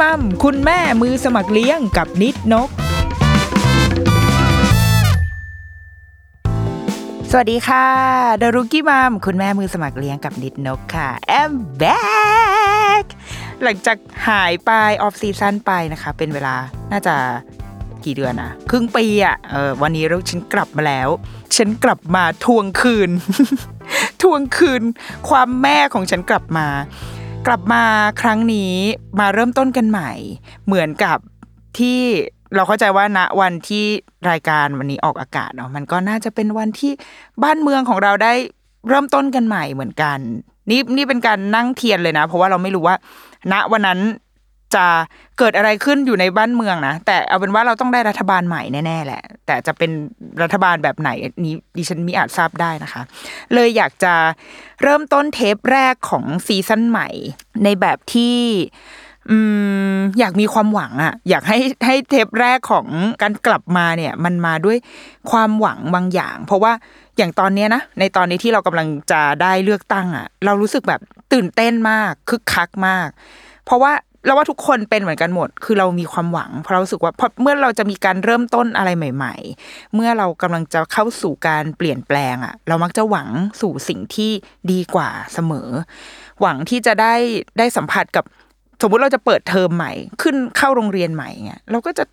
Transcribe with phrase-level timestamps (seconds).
[0.00, 2.68] มัมคุณแม่มือสมัครเลี้ยงกับนิดนก
[7.30, 7.86] สวัสดีค่ะ
[8.40, 11.84] ดอะรุกี้มัมคุณแม่มือสมัครเลี้ยงกับนิดนกค่ะแอมแบ
[13.02, 13.04] ก
[13.62, 13.96] หลังจาก
[14.28, 14.70] หายไป
[15.02, 16.54] ออฟซีซั่นไปนะคะ เป็นเวลา
[16.92, 17.14] น่าจะ
[18.04, 21.08] กี่เดือนนะครึ่งปีอะ่ะเออวันนี้เราฉันกลับมาแล้ว
[21.56, 23.10] ฉันกลับมาทวงคืน
[24.22, 24.82] ทวงคืน
[25.28, 26.66] ความแม่ของฉันกลับมา
[27.46, 27.84] กลับมา
[28.22, 28.74] ครั้งนี้
[29.20, 30.10] มาเริ่มต้นกันใหม่
[30.66, 31.18] เหมือนกับ
[31.78, 31.98] ที่
[32.54, 33.84] เราเข้าใจว่าณวันที่
[34.30, 36.92] รายการวันนี้ออกอากาศเนาะมันก็น่าจะเป็นวันที่
[37.42, 38.32] บ้านเมืองของเราได้
[38.88, 40.18] เริ่มต้นกันใหม่เหมือนกัน
[40.70, 42.96] นี่นี่เป็นการนั่งเทียนเลยนะ เพราะว่าเราไม่รู้ว่า
[43.52, 44.00] ณวันนั้น
[44.74, 44.86] จะ
[45.38, 49.90] เกิดอะไรขึ้นอยู่ในบ้านเมืองนะแต่เอาเป็นว่าเราต้องได้รัฐบาลใหม่แน่ๆแหละ แต่จะเป็น
[50.42, 51.10] รัฐบาลแบบไหน
[51.44, 53.02] นี้ดิฉันมีอาจทราบได้นะคะ
[53.54, 54.14] เลยอยากจะ
[54.82, 57.08] เริ่มต้นเทปแรกของซีซั่นใหม่
[57.64, 58.36] ในแบบที่
[59.30, 59.36] อื
[59.94, 62.86] มอยากมีความหวังอะอยากให้ให้เทปแรกของ
[63.22, 64.78] การกลับมาเนี่ย มันมาด้วย
[65.30, 66.72] ความหวังบางอย่าง เพราะว่า
[67.16, 71.00] อย่างตอนนี้นะในตอนนี้ที่เรากำลังจะได้เลือกตั้งอะเรารู้สึกแบบ
[71.32, 73.08] ตื่นเต้นมากคึกคักมาก
[73.64, 73.92] เพราะว่า
[74.24, 83.28] เราว่าทุกคนเป็นเหมือนกันหมด คือเรามีความหวัง เพราะเราสึกว่าพอเมื่อเราจะมีการเริ่มต้นอะไรใหม่ ๆ เมื่อเรากำลังจะเข้าสู่การเปลี่ยนแปลงอะเรามักจะหวัง
[83.60, 84.30] สู่สิ่งที่
[84.72, 85.68] ดีกว่าเสมอ
[86.40, 87.14] หวังที่จะได้
[87.58, 88.24] ได้สัมผัสกับ
[88.82, 89.92] สมมุติเราจะเปิดเทอมใหม่
[90.22, 92.04] ขึ้นเข้าโรงเรียนใหม่เงี้ยเราก็จะ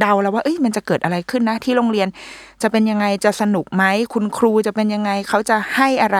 [0.00, 2.08] เดาแล้วว่าเอ้ยมันจะเกิดอะไรขึ้นนะ ที่โรงเรียน
[2.62, 6.18] จะเป็นยังไงจะสนุกไหมคุณครูจะเป็นยังไงเขาจะให้อะไร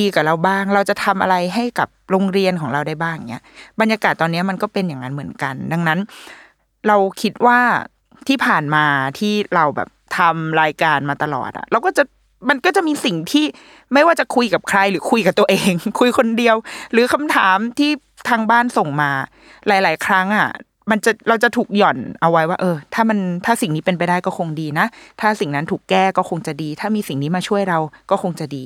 [0.00, 3.42] ดีๆ กับเราบ้าง เราจะทำอะไรให้กับโรงเรียนของเราได้บ้างเงี้ย
[3.80, 5.98] บรรยากาศตอนนี้มันก็เป็นอย่างนั้นเหมือนกัน ดังนั้น
[6.88, 7.58] เราคิดว่า
[8.28, 8.84] ที่ผ่านมา
[9.18, 12.04] ที่เราแบบทำรายการมาตลอดอะเราก็จะ
[12.48, 13.44] มันก็จะมีสิ่งที่
[13.92, 16.56] ไม่ว่าจะคุยกับใครหรือคุยกับตัวเอง คุยคนเดียว
[16.92, 17.90] หรือคำถามที่
[18.28, 19.10] ทางบ้านส่งมา
[19.66, 20.50] หลาย ๆ ครั้งอะ
[20.90, 24.86] มันจะเราจะถูกหย่อนเอาไว้ว่า เออ ถ้ามันถ้าสิ่งนี้เป็นไปได้ก็คงดีนะ
[25.20, 27.78] ถ้าสิ่งนั้นถูกแก้ก็คงจะดี ถ้ามีสิ่งนี้มาช่วยเรา
[28.10, 28.64] ก็คงจะดี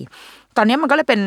[0.57, 1.21] ตอนนี้มันก็เลยเป็น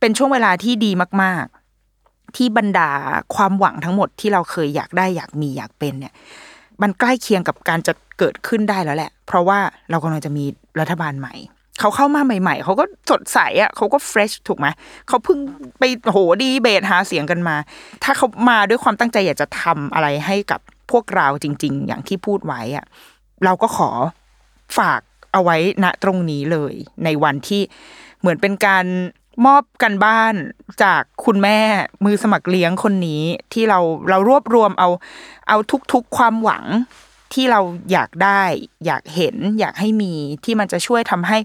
[0.00, 0.90] เป็นช่วงเวลาที่ดี
[1.22, 1.44] มาก
[1.90, 2.90] ๆ ที่บรรดา
[3.34, 6.14] ความหวังทั้งหมดที่เราเคยอยากได้อยากมีอยากเป็นเนี่ย
[6.82, 9.58] มันใกล้เคียงกับการจะเกิดขึ้นได้แล้วแหละ เพราะว่า
[9.90, 10.44] เรากำลังจะมี
[10.80, 11.34] รัฐบาลใหม่
[11.80, 14.66] เขาเข้ามาใหม่ ๆ เขาก็สดใสอะเขาก็เฟรชถูกไหม
[15.08, 15.38] เขาเพิ่ง
[15.78, 17.56] ไปโหดีเบตหาเสียงกันมา
[18.04, 20.60] ถ้าเขามาด้วยความตั้งใจอยากจะทำอะไรให้กับ
[20.90, 22.84] พวกเราจริง ๆ อย่างที่พูดไว้อะ
[23.44, 23.90] เราก็ขอ
[24.78, 25.00] ฝาก
[25.32, 26.74] เอาไว้ณตรงนี้เลย
[27.04, 27.62] ในวันที่
[28.20, 28.86] เหมือนเป็นการ
[29.46, 30.34] มอบกันบ้าน
[30.82, 31.58] จากคุณแม่
[32.04, 33.22] มือสมัครเลี้ยงคนนี้
[33.52, 34.88] ที่เราเรารวบรวมเอา
[35.48, 35.56] เอา
[35.92, 36.64] ทุกๆความหวัง
[37.34, 37.60] ที่เรา
[37.92, 38.42] อยากได้
[38.86, 40.12] อยากเห็น อยากให้มี
[40.44, 41.38] ที่มันจะช่วยทำให้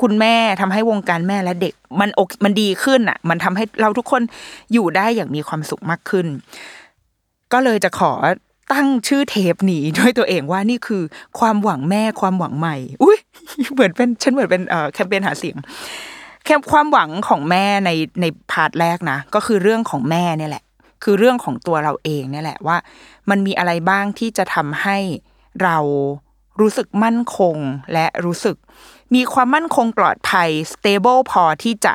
[0.00, 4.22] คุณแม่ทำให้วงการแม่และเด็ก มันอเคมันดีขึ้นอะ มันทำให้เราทุกคน
[4.72, 6.26] อยู่ได้อย่างมีความสุขมากขึ้น
[7.52, 8.12] ก็เลยจะขอ
[8.72, 11.02] ตั้งชื่อเทปนี้ด้วยตัวเองว่านี่คือ
[11.38, 13.18] ความหวังแม่ความหวังใหม่ อุ้ย
[13.72, 15.56] เหมือนเป็นฉันเหมือนเป็นเอ่อแคมเปญหาเสียง
[16.44, 17.90] แค่ความหวังของแม่ใน
[18.20, 20.64] ใน part แรกนะก็คือเรื่องของแม่เนี่ยแหละ
[21.02, 22.76] คือเรื่องของตัวเราเองเนี่ยแหละว่า
[23.30, 24.98] มันมีอะไรบ้างที่จะทำให้
[25.62, 25.78] เรา
[26.60, 27.56] รู้สึกมั่นคง
[27.92, 28.56] และรู้สึก
[29.14, 31.92] มีความมั่นคงปลอดภัย stable พอที่จะ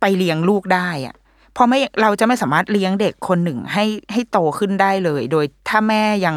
[0.00, 1.16] ไปเลี้ยงลูกได้อะ
[1.54, 6.36] เพราะไม่เราจะไม่สามารถเลี้ยงเด็กคนหนึ่งให้ให้โตขึ้นได้เลย โดยถ้าแม่ยัง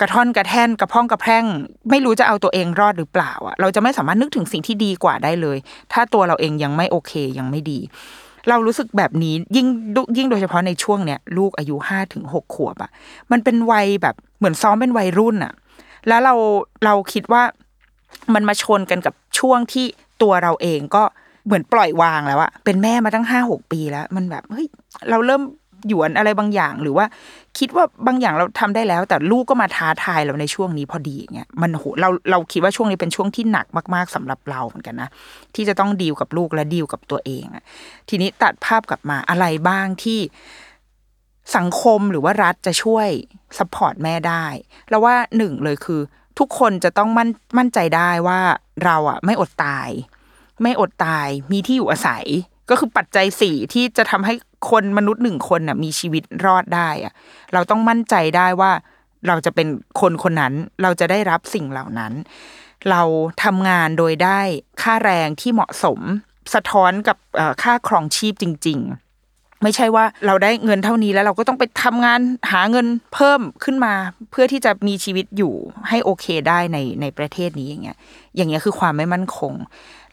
[0.00, 1.44] กระท่อนกระแท่นกระพ้องกระแพร่ง
[1.90, 5.56] ไม่รู้จะเอาตัวเองรอดหรือเปล่าอะเราจะไม่สามารถนึกถึงสิ่งที่ดีกว่าได้เลย
[5.92, 7.78] ถ้าตัวเราเองยังไม่โอเคยังไม่ดี
[8.48, 9.66] เรารู้สึกแบบนี้ยิ่ง
[10.16, 12.90] ยิ่งโดยเฉพาะในช่วงเนี้ยลูกอายุห้าถึงหกขวบอะ
[13.30, 15.52] มันเป็นวัยแบบเหมือนซ้อมเป็นวัยรุ่นอะ
[16.08, 16.34] แล้วเรา
[16.84, 17.42] เราคิดว่า
[18.34, 19.86] มันมาชนกันกับช่วงที่
[20.22, 21.04] ตัวเราเองก็
[21.48, 24.66] เหมือนปล่อยวางแล้วอะเป็นแม่มาตั้งห้าหกปีแล้ว มันแบบเฮ้ย
[25.10, 25.42] เราเริ่ม
[25.88, 27.06] หยวนอะไรบางอย่างหรือว่า
[27.58, 35.08] คิดว่าบางอย่างเราทำได้แล้ว แต่ลูกก็มาท้าทายเราในช่วงนี้พอดีอย่างเงี้ยมันโหเราเราคิดว่าช่วงนี้เป็นช่วงที่หนักมาก ๆสำหรับเราเหมือนกันนะ
[35.54, 37.64] ที่จะต้องดีลกับลูกและดีลกับตัวเองอะ
[38.08, 40.20] ทีนี้ตัดภาพกลับมาอะไรบ้างที่
[41.56, 43.08] สังคมหรือว่ารัฐจะช่วย
[43.58, 44.46] สปอร์ตแม่ได้
[44.90, 46.00] แล้วว่าหนึ่งเลยคือ
[46.38, 47.28] ทุกคนจะต้องมั่น
[47.58, 48.40] มั่นใจได้ว่า
[48.84, 49.88] เราอะไม่อดตาย
[50.62, 52.24] ไม่อดตายมีที่อยู่อาศัย
[52.70, 54.34] ก็คือปัจจัยสี่ที่จะทำให้
[54.70, 57.12] คนมนุษย์หนึ่งคนน่ะมีชีวิตรอดได้อะ
[57.52, 58.72] เราต้องมั่นใจได้ว่า
[59.26, 59.68] เราจะเป็น
[60.00, 62.12] คนคนนั้น เราจะได้รับสิ่งเหล่านั้น
[62.90, 63.02] เรา
[63.44, 64.40] ทำงานโดยได้
[64.82, 66.00] ค่าแรงที่เหมาะสม
[66.54, 67.16] สะท้อนกับ
[67.62, 72.20] ค่าครองชีพจริง ๆไม่ใช่ว่าเราได้เงินเท่านี้แล้วเราก็ต้องไปทำงาน
[72.52, 73.94] หาเงินเพิ่มขึ้นมา
[74.30, 75.54] เพื่อที่จะมีชีวิตอยู่
[75.88, 77.96] ให้โอเคได้ในในประเทศนี้อย่างเงี้ย
[78.36, 79.52] อย่างเงี้ยคือความไม่มั่นคง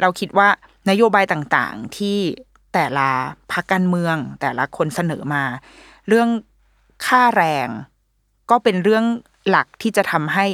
[0.02, 0.48] เราคิดว่า
[0.90, 2.18] นโยบายต่างๆ ที่
[2.74, 3.10] แต่ละ
[3.52, 5.44] พรรคการเมือง แต่ละคนเสนอมา
[6.08, 6.30] เรื่อง
[7.08, 7.68] ค่าแรง
[8.50, 9.06] ก็เป็นเรื่อง
[9.50, 10.46] หลักที่จะทำให้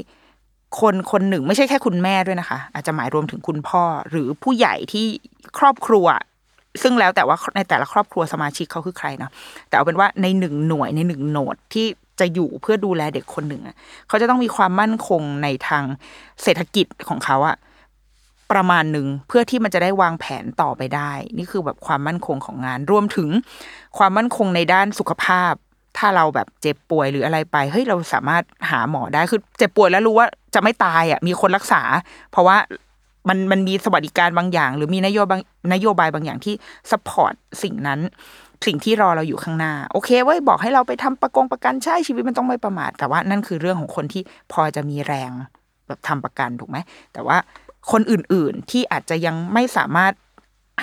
[0.81, 5.05] คนคนหนึ่งไม่ใช่แค่คุณแม่ด้วยนะคะ อาจจะหมายรวมถึงคุณพ่อ หรือผู้ใหญ่ที่
[5.57, 6.05] ครอบครัว
[6.81, 9.31] ซึ่งแล้วแต่ว่าในแต่ละครอบครัวสมาชิกเขาคือใครเนาะ
[9.67, 11.85] แต่เอาเป็นว่าในหนึ่งหน่วยในหนึ่งโหนดที่
[12.19, 13.61] จะอยู่เพื่อดูแลเด็กคนหนึ่ง
[14.07, 15.83] เขาจะต้องมีความมั่นคงในทาง
[16.43, 17.57] เศรษฐกิจของเขาอะ
[18.51, 23.29] ประมาณหนึ่งเพื่อที่มันจะได้วางแผนต่อไปได้ นี่คือแบบความมั่นคงของงานรวมถึง
[23.97, 25.53] ความมั่นคงในด้านสุขภาพ
[25.97, 31.81] ถ้าเราแบบเจ็บป่วยหรืออะไรไปเฮ้ยเราสามารถหาหมอได้คือเจ็บป่วยแล้วรู้ว่าจะไม่ตายอะมีคนรักษา
[32.31, 32.57] เพราะว่า
[33.29, 35.39] มันมันมีสวัสดิการบางอย่าง หรือมีนโยบาย
[35.73, 36.53] นโยบายบางอย่างที่
[36.91, 37.33] สปอร์ต
[37.63, 37.99] สิ่งนั้น
[38.65, 44.21] สิ่งที่รอเราอยู่ข้างหน้า โอเคเว้ยบอกให้เราไปทำประกงประกันใช่ชีวิตมันต้องไม่ประมาทแต่ว่านั่นคือเรื่องของคนที่
[44.51, 45.31] พอจะมีแรง
[45.87, 46.77] แบบทำประกันถูกไหม
[47.13, 47.37] แต่ว่า
[47.91, 50.13] คนอื่นๆ ที่อาจจะยังไม่สามารถ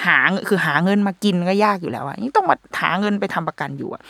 [0.04, 0.18] หา
[0.48, 4.02] คือหาเงินมากินก็ยากอยู่แล้วอะยังต้องมาหาเงินไปทำประกันอยู่อะ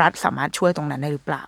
[0.00, 1.44] รัฐสามารถช่วยตรงนั้นได้หรือเปล่า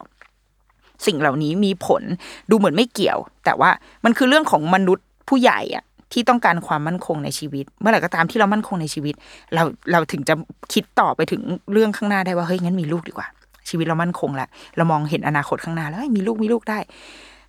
[1.07, 2.03] สิ่งเหล่านี้มีผล
[2.51, 3.71] ดูเหมือนไม่เกี่ยว แต่ว่า
[4.05, 9.15] มันคือเรื่องของมนุษย์ผู้ใหญ่อะที่ต้องการความมั่นคงในชีวิต เมื่อไหร่ก็ตามที่เรามั่นคงในชีวิต
[9.55, 9.63] เรา
[9.93, 10.35] เราถึงจะ
[10.73, 11.43] คิดต่อไปถึง
[11.73, 13.29] เรื่องข้างหน้าได้ว่าเฮ้ยงั้นมีลูกดีกว่า
[13.69, 16.79] ชีวิตเรามั่นคงแล้วเรามองเห็นอนาคตข้างหน้าแล้วมีลูกมีลูกได้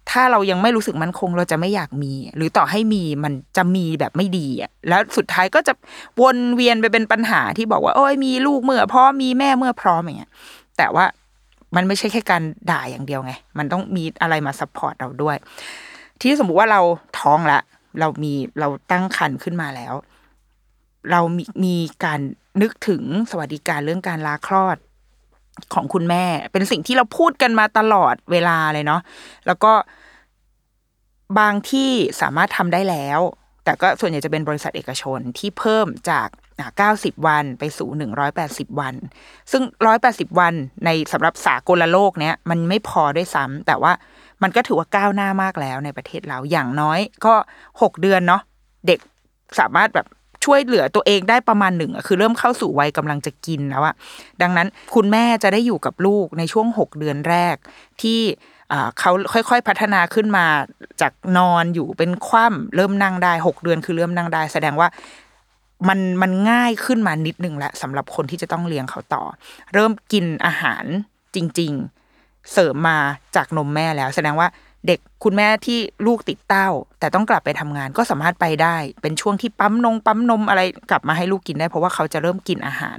[0.10, 5.74] ถ้าเรายังไม่รู้สึกมั่นคงเราจะไม่อยากมี หรือต่อให้มีมันจะมีแบบไม่ดีอะแล้วสุดท้ายก็จะ
[6.22, 10.32] วนเวียนไปเป็นปัญหาที่บอกว่า โอ้ยมีลูกเมื่อพร้อมมีแม่เมื่อพร้อมอย่างเงี้ย
[10.78, 11.06] แต่ว่า
[11.76, 15.36] มันไม่ใช่แค่การด่าอย่างเดียวไง มันต้องมีอะไรมา support เราด้วย
[16.22, 16.82] ที่สมมุติว่าเรา
[17.20, 17.60] ท้องละ
[18.00, 19.94] เรามีเราตั้งครรภ์ขึ้นมาแล้ว
[21.12, 21.76] เรามีมี
[22.06, 22.20] การ
[22.62, 24.78] นึกถึงสวัสดิการเรื่องการลาคลอด
[25.74, 29.02] ของคุณแม่ เป็นสิ่งที่เราพูดกันมาตลอดเวลาเลยเนาะ
[29.48, 29.72] แล้วก็
[31.38, 31.92] บางที่
[32.22, 33.20] สามารถทำได้แล้ว
[33.66, 36.28] แต่ก็ส่วนใหญ่จะเป็นบริษัทเอกชนที่เพิ่มจาก
[36.92, 37.90] 90 วันไปสู่
[38.36, 38.96] 180 วัน
[39.52, 39.64] ซึ่ง
[40.02, 40.54] 180 วัน
[40.86, 43.94] ในสำหรับสากลโลกเนี้ยมันไม่พอด้วยซ้ำแต่ว่า
[44.42, 47.34] มันก็ถือว่าก้าวหน้ามากแล้วในประเทศเราอย่างน้อยก็
[47.70, 48.42] 6 เดือนเนาะ
[48.88, 49.00] เด็ก
[49.60, 50.08] สามารถแบบ
[50.46, 53.96] ช่วยเหลือตัวเองได้ประมาณหนึ่งคือเริ่มเข้าสู่วัยกำลังจะกินแล้วอะ
[54.42, 57.56] ดังนั้นคุณแม่จะได้อยู่กับลูกในช่วง 6 เดือนแรก
[58.02, 58.20] ที่
[59.00, 60.46] เขาค่อยๆพัฒนาขึ้นมา
[61.02, 64.88] จากนอนอยู่เป็นคว่ำเริ่มนั่งได้หกเดือนคือเริ่มนั่งได้ แสดงว่า
[65.88, 69.24] มันมันง่ายขึ้นมานิดนึงแหละสำหรับคนที่จะต้องเลี้ยงเขาต่อ
[69.74, 70.86] เริ่มกินอาหาร
[71.36, 71.72] จริง
[72.12, 72.98] ๆ เสริมมา
[73.36, 74.48] จากนมแม่แล้ว แสดงว่า
[75.24, 82.98] คุณแม่ที่ลูกติดเต้า แต่ต้องกลับไปทำงานก็สามารถไปได้ เป็นช่วงที่ปั๊มนงปั๊มนมอะไรกลับมาให้ลูกกินได้ เพราะว่าเขาจะเริ่มกินอาหาร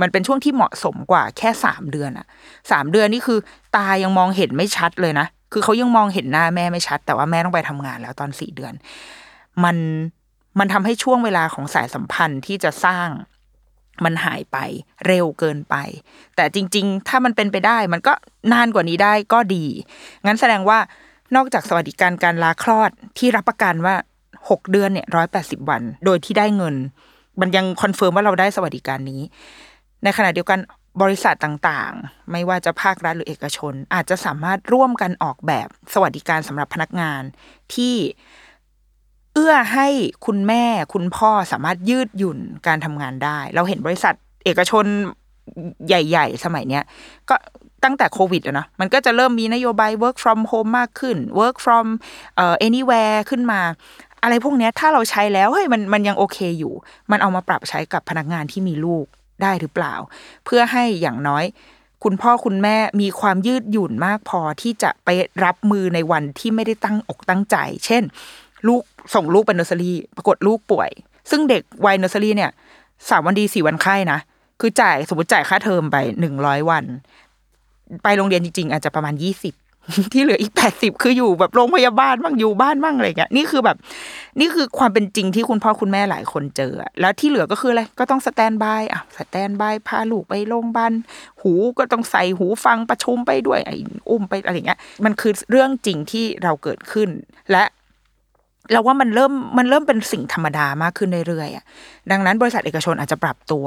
[0.00, 2.26] มันเป็นช่วงที่เหมาะสมกว่าแค่สามเดือนอะ
[2.70, 3.38] สามเดือนนี่คือ
[3.76, 8.72] ตายังมองเห็นไม่ชัดเลยนะคือเขายังมองเห็นหน้าแม่ไม่ชัด แต่ว่าแม่ต้องไปทำงานแล้วตอนสี่เดือน
[9.64, 9.76] มัน
[10.58, 13.08] มันทำให้ช่วงเวลาของสายสัมพันธ์ที่จะสร้าง
[14.04, 14.58] มันหายไป
[15.06, 15.74] เร็วเกินไป
[16.36, 18.12] แต่จริง ๆ ถ้ามันเป็นไปได้ มันก็
[18.52, 19.64] นานกว่านี้ได้ก็ดี
[20.26, 20.78] งั้นแสดงว่า
[21.36, 23.94] นอกจากสวัสดิการการลาคลอดที่รับประกันว่า
[24.48, 26.74] หกเดือนเนี่ยร้อยแปดสิบวัน โดยที่ได้เงิน
[27.40, 29.20] มันยัง confirm ว่าเราได้สวัสดิการนี้
[30.02, 30.58] ในขณะเดียวกัน
[31.02, 37.22] บริษัทต่างๆ ไม่ว่าจะภาครัฐหรือเอกชน อาจจะสามารถร่วมกันออกแบบสวัสดิการสำหรับพนักงาน
[37.74, 37.94] ที่
[39.34, 39.88] เอื้อให้
[40.26, 44.84] คุณแม่คุณพ่อสามารถยืดหยุ่นการทำงานได้ เราเห็นบริษัทเอกชน
[45.86, 46.84] ใหญ่ ๆ สมัยเนี้ย
[47.28, 47.34] ก็
[47.84, 51.86] ตั้งแต่โควิดอะนะมันก็จะเริ่มมีนโยบาย work from home มากขึ้น work from
[52.36, 53.60] เอ่อ anywhere ขึ้นมา
[54.22, 56.72] อะไรพวกนี้ถ้าเราใช้แล้วเฮ้ยมันมันยังโอเคอยู่
[57.10, 59.06] มันเอามาปรับใช้กับพนักงานที่มีลูก
[59.42, 59.94] ได้หรือเปล่า
[60.44, 61.44] เพื่อให้อย่างน้อย
[62.04, 65.08] คุณพ่อคุณแม่มีความยืดหยุ่นมากพอที่จะไป
[65.44, 68.02] รับมือในวันที่ไม่ได้ตั้งอกตั้งใจ เช่น
[68.68, 68.82] ลูก
[69.14, 70.90] ส่งลูกไปนอร์เซอรี่ปรากฏลูกป่วย
[71.30, 72.50] ซึ่งเด็กวัยนอร์เซอรี่เนี่ย
[73.08, 74.18] สามวันดีสี่วันไข้นะ
[74.60, 76.84] คือจ่ายสมมติจ่ายค่าเทอมไปหนึ่งร้อยวัน
[78.02, 79.54] ไปโรงเรียนจริง ๆ อาจจะประมาณยี่สิบ
[80.12, 83.76] ที่เหลืออีกแปดสิบคืออยู่แบบโรงพยาบาลบ้างอยู่บ้านบ้างอะไรเงี้ยนี่คือแบบ
[84.40, 90.92] นี่คือความเป็นจริงที่คุณพ่อคุณแม่หลายคนเจอ แล้วที่เหลือก็คืออะไรก็ต้อง standby อะ standby พาลูกไปโรงพยาบาล
[91.42, 93.76] หูก็ต้องใส่หูฟังประชุมไปด้วยไอ้
[94.10, 97.08] อุ้มไปอะไรเงี้ย มันคือเรื่องจริงที่เราเกิดขึ้น
[97.50, 97.64] และ
[98.72, 101.64] เราว่ามันเริ่มมันเริ่มเป็นสิ่งธรรมดามากขึ้นเรื่อยๆอะ
[102.10, 103.66] ดังนั้นบริษัทเอกชนอาจจะปรับตัว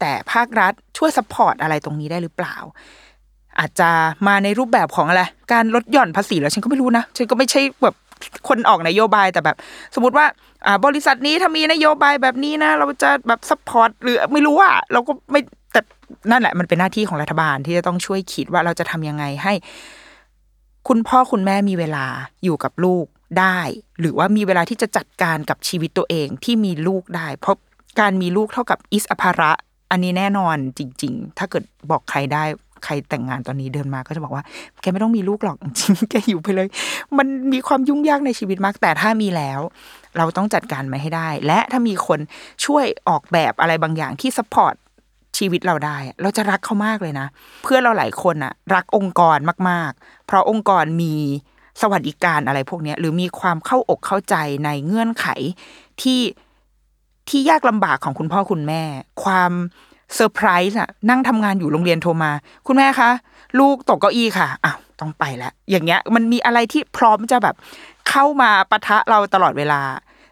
[0.00, 2.56] แต่ภาครัฐช่วย support อะไรตรงนี้ได้หรือเปล่า
[3.58, 3.90] อาจจะ
[4.28, 7.94] มาในรูปแบบของอะไรการลดหย่อนภาษีแล้วฉันก็ไม่รู้นะฉันก็ไม่ใช่แบบ
[8.48, 9.56] คนออกนโยบายแต่แบบ
[9.94, 10.26] สมมติว่า
[10.86, 15.40] บริษัทนี้ถ้ามีนโยบายแบบนี้นะ เราจะแบบ support หรือไม่รู้ว่าเราก็ไม่
[15.72, 15.80] แต่
[16.30, 19.52] นั่นแหละมันเป็นหน้าที่ของรัฐบาลที่จะต้องช่วยคิดว่าเราจะทำยังไงให้
[20.88, 22.06] คุณพ่อคุณแม่มีเวลา
[22.44, 23.06] อยู่กับลูก
[23.40, 23.58] ได้
[24.00, 27.56] หรือว่ามีเวลาที่จะจัดการกับชีวิตตัวเองที่มีลูกได้ เพราะ
[28.00, 29.50] การมีลูกเท่ากับอิสอภาระ
[29.90, 32.44] อันนี้แน่นอนจริง ๆ ถ้าเกิดบอกใครได้
[32.84, 34.44] ใครแต่งงานตอนนี้เดินมาก็จะบอกว่า
[34.80, 36.68] แกไม่ต้องมีลูกหรอกจริงแกอยู่ไปเลย
[37.18, 39.60] มันมีความยุ่งยากในชีวิตมาก แต่ถ้ามีแล้ว
[40.16, 42.18] เราต้องจัดการมันให้ได้ และถ้ามีคน
[42.64, 44.74] ช่วยออกแบบอะไรบางอย่างที่สปอร์ต
[45.38, 47.26] ชีวิตเราได้ เราจะรักเขามากเลยนะ
[47.62, 51.14] เพื่อนเราหลายคนอะรักองค์กรมาก ๆ เพราะองค์กรมี
[51.80, 54.34] สวัสดิการอะไรพวกนี้หรือมีความเข้าอกเข้าใจ
[54.64, 55.26] ในเงื่อนไข
[56.02, 56.20] ที่
[57.28, 58.82] ที่ยากลำบากของคุณพ่อคุณแม่
[59.24, 59.52] ความ
[60.14, 62.32] เซอร์ไพรส์อะนั่งทำงานอยู่โรงเรียนโทรมา
[62.66, 63.10] คุณแม่คะ
[63.58, 67.54] ลูกตกเก้าอี้ค่ะอ้าวต้องไปแล้ว อย่างเงี้ยมันมีอะไรที่พร้อมจะแบบ
[68.08, 69.82] เข้ามาปะทะเราตลอดเวลา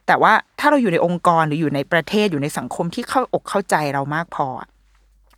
[0.07, 4.47] แต่ว่าถ้าเราอยู่ในองค์กรหรืออยู่ในประเทศอยู่ในสังคมที่เข้าอกเข้าใจเรามากพอ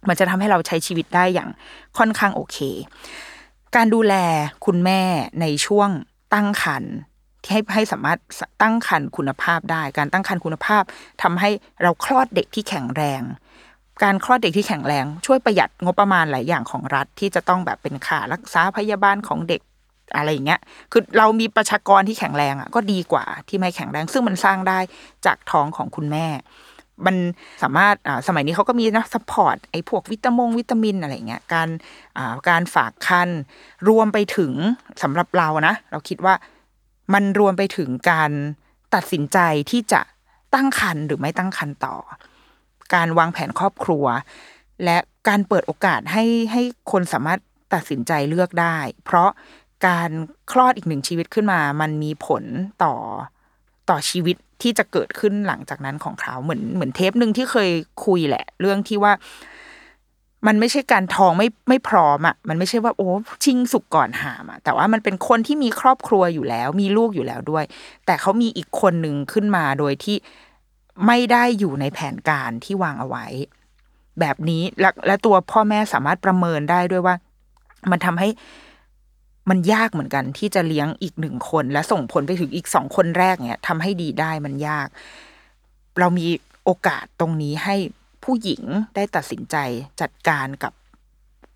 [0.09, 1.51] มันจะทำให้เราใช้ชีวิตได้อย่าง
[1.99, 2.59] ค่อนข้างโอเค
[3.77, 4.15] การดูแล
[4.67, 5.03] คุณแม่
[5.41, 5.91] ในช่วง
[6.35, 6.95] ตั้งครรภ์
[7.43, 8.19] ที่ให้ให้สามารถ
[8.63, 10.83] ตั้งครรภ์คุณภาพได้ การตั้งครรภ์คุณภาพ
[11.23, 11.51] ทำให้
[11.83, 13.23] เราคลอดเด็กที่แข็งแรง
[14.03, 19.61] การคลอดเด็กที่แข็งแรงช่วยประหยัดงบประมาณหลายอย่างของรัฐที่จะต้องแบบเป็นค่ารักษาพยาบาลของเด็ก
[20.17, 20.61] อะไรอย่างเงี้ย
[20.93, 24.79] คือเรามีประชากรที่แข็งแรงอะก็ดีกว่าที่ไม่แข็งแรง ซึ่งมันสร้างได้
[25.27, 26.27] จากท้องของคุณแม่
[27.07, 27.17] มัน
[27.63, 31.69] สามารถอ่าสมัยนี้เขาก็มีนะสปอร์ตไอ้พวกวิตามงวิตามินอะไรเงี้ย การ
[32.19, 33.29] อ่าการฝากคัน
[33.89, 34.53] รวมไปถึง
[35.03, 36.35] สำหรับเรานะ เราคิดว่า
[37.15, 38.31] มันรวมไปถึงการ
[38.95, 39.39] ตัดสินใจ
[39.71, 40.01] ที่จะ
[40.55, 41.97] ตั้งคันหรือไม่ตั้งคันต่อ
[42.95, 44.05] การวางแผนครอบครัว
[44.85, 47.41] และการเปิดโอกาสให้ให้คนสามารถ
[47.75, 49.31] ตัดสินใจเลือกได้ เพราะ
[49.87, 50.11] การ
[50.53, 52.45] คลอดอีกหนึ่งชีวิตขึ้นมา มันมีผล
[52.83, 52.95] ต่อ
[53.91, 57.71] ต่อชีวิตที่จะเกิดขึ้นหลังจากนั้นของเขาเหมือนเหมือนเทปหนึ่งที่เคย
[58.07, 59.13] คุยแหละ เรื่องที่ว่า
[60.47, 63.09] มันไม่ใช่การท้องไม่ไม่พร้อมอะมันไม่ใช่ว่าโอ้
[63.45, 67.65] ชิงสุกก่อนหามอะแต่ว่ามันเป็นคนที่มีครอบครัวอยู่แล้ว มีลูกอยู่แล้วด้วย
[68.07, 70.17] แต่เขามีอีกคนหนึ่งขึ้นมาโดยที่
[71.07, 73.27] ไม่ได้อยู่ในแผนการที่วางเอาไว้
[74.21, 77.15] แบบนี้และและตัวพ่อแม่สามารถประเมินได้ด้วยว่า
[77.91, 78.29] มันทำให้
[79.51, 84.89] มันยากเหมือนกันที่จะเลี้ยงอีกหนึ่งคน และส่งผลไปถึงอีกสองคนแรกเนี่ยทำให้ดีได้มันยาก
[85.99, 86.27] เรามี
[86.65, 87.77] โอกาสตรงนี้ให้
[88.25, 88.63] ผู้หญิง
[88.97, 89.57] ได้ตัดสินใจ
[90.01, 90.73] จัดการกับ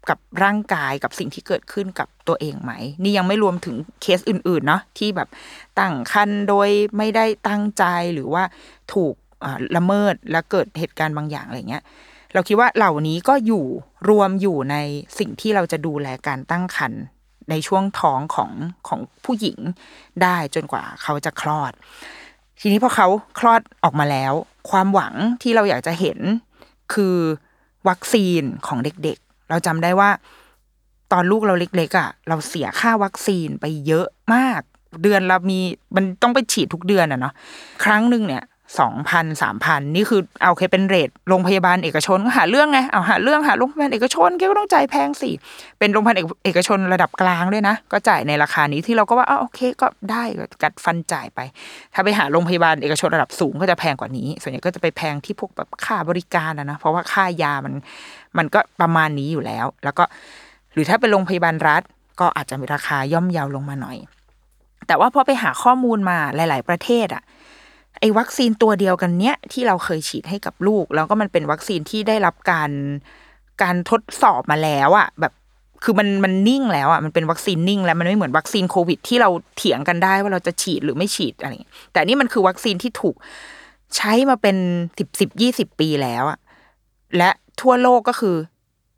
[0.08, 2.72] กับร่างกายกับสิ่งที่เกิดขึ้นกับตัวเองไหม
[3.02, 5.28] นี่ยังไม่รวมถึงเคสอื่นๆเนาะที่แบบ
[5.78, 7.84] ตั้งคันโดยไม่ได้ตั้งใจ
[8.14, 8.44] หรือว่า
[8.94, 9.14] ถูก
[9.76, 11.82] ละเมิดและเกิดเหตุการณ์บางอย่างอะไรเงี้ย
[12.34, 13.64] เราคิดว่าเหล่านี้ก็อยู่
[14.08, 14.76] รวมอยู่ใน
[15.18, 17.02] สิ่งที่เราจะดูแลการตั้งครรภ์
[17.50, 18.50] ในช่วงท้องของ
[18.88, 19.58] ของผู้หญิง
[20.22, 21.72] ได้จนกว่าเขาจะคลอด
[22.60, 23.08] ทีนี้พอเขา
[23.38, 24.32] คลอดออกมาแล้ว
[24.70, 26.18] ความหวังที่เราอยากจะเห็น
[26.94, 27.16] คือ
[27.88, 30.10] วัคซีนของเด็กๆ เราจำได้ว่า
[31.12, 34.60] ตอนลูกเราเล็กๆอะ เราเสียค่าวัคซีนไปเยอะมาก
[35.02, 35.58] เดือนละมี
[35.96, 37.34] มันต้องไปฉีดทุกเดือนอะเนาะ
[37.84, 38.42] ครั้งหนึ่งเนี่ย
[38.80, 45.30] สองพันสามพันนี่คือเอาเคเป็นเรทโรงพยาบาลเอกชนก็หาเรื่องไงเอาหาเรื่องหาโรงพยาบาลเอกชนแกก็ต้องจ่ายแพงสิ
[45.78, 50.22] เป็นโรงพยาบาลเอกเอกชนระดับกลางด้วยนะ ก็จ่ายในราคานี้ที่เราก็ว่าอ้าวโอเคก็ได้
[50.62, 51.40] กัดฟันจ่ายไป
[51.94, 57.74] ถ้าไปหาโรงพยาบาลเอกชนระดับสูงก็จะแพงกว่านี้ ส่วนใหญ่ก็จะไปแพงที่พวกแบบค่าบริการอะนะเพราะว่าค่ายามัน
[58.38, 60.04] มันก็ประมาณนี้อยู่แล้ว แล้วก็
[60.72, 61.82] หรือถ้าเป็นโรงพยาบาลรัฐ
[62.20, 63.98] ก็อาจจะมีราคาย่อมเยาวลงมาหน่อย
[64.86, 72.70] แต่ว่าพอไปหาข้อมูลมาหลาย ๆ ประเทศอะไอ้วัคซีนตัวเดียวกันเนี้ยที่เราเคยฉีดให้กับลูก แล้วก็มันเป็นวัคซีนที่ได้รับการ
[73.62, 75.32] การทดสอบมาแล้วอะแบบ
[75.84, 83.16] คือมันมันนิ่งแล้วอะมันเป็นวัคซีนนิ่งแล้วมันไม่เหมือนวัคซีนโควิด ที่เราเถียงกันได้ว่าเราจะฉีดหรือไม่ฉีดอะไรอย่างเงี้ยแต่นี่มันคือวัคซีนที่ถูก
[83.96, 84.56] ใช้มาเป็น
[84.98, 86.38] สิบสิบยี่สิบปีแล้วอะ
[87.16, 87.30] และ
[87.60, 88.36] ทั่วโลกก็คือ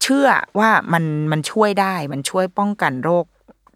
[0.03, 3.25] เชื่อว่ามันมันช่วยได้ มันช่วยป้องกันโรค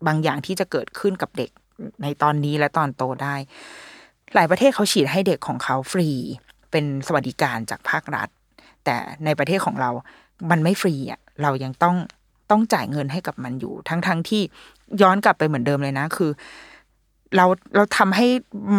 [0.06, 1.50] บางอย่างที่จะเกิดขึ้นกับเด็ก
[2.02, 3.34] ในตอนนี้และตอนโตได้
[4.34, 6.08] หลายประเทศเขาฉีดให้เด็กของเขาฟรี
[6.70, 8.28] เป็นสวัสดิการจากภาครัฐ
[8.84, 9.90] แต่ในประเทศของเรา
[10.50, 11.96] มันไม่ฟรีอะเรายังต้อง
[12.50, 14.42] ต้องจ่ายเงินให้กับมันอยู่ ทั้งทั้งที่
[15.02, 16.30] ย้อนกลับไปเหมือนเดิมเลยนะ คือ
[17.36, 17.44] เรา
[17.76, 18.26] เราทำให้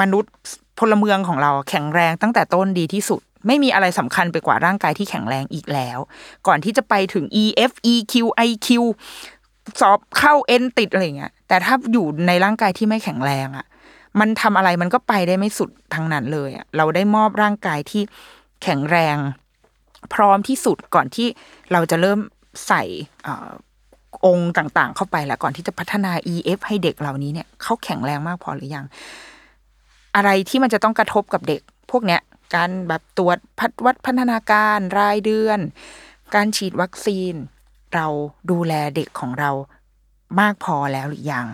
[0.01, 0.33] มนุษย์
[0.79, 5.99] พลเมืองของเราแข็งแรงตั้งแต่ต้นดีที่สุด ไม่มีอะไรสำคัญไปกว่าร่างกายที่แข็งแรงอีกแล้ว
[6.47, 8.13] ก่อนที่จะไปถึง E F E Q
[8.47, 8.67] I Q
[9.79, 13.65] สอบเข้าเอ็นติดอะไรเงี้ยแต่ถ้าอยู่ในร่างกายที่ไม่แข็งแรงอะ
[14.19, 18.03] มันทำอะไรมันก็ไปได้ไม่สุดทั้งนั้นเลยอะเราได้มอบร่างกายที่
[18.63, 19.17] แข็งแรง
[20.13, 21.27] พร้อมที่สุดก่อนที่
[21.71, 22.19] เราจะเริ่ม
[22.67, 22.83] ใส่
[24.25, 28.85] องค์ต่างๆ เข้าไปแล้วก่อนที่จะพัฒนา EF ให้เด็กเหล่านี้เนี่ยเขาแข็งแรงมากพอหรือยัง
[30.15, 32.21] อะไรที่มันจะต้องกระทบกับเด็ก พวกเนี้ย
[32.55, 35.59] การแบบตรวจพัดวัดพัฒนาการรายเดือน
[36.35, 37.33] การฉีดวัคซีน
[37.95, 38.07] เรา
[38.51, 39.51] ดูแลเด็กของเรา
[40.39, 41.47] มากพอแล้วหรือยัง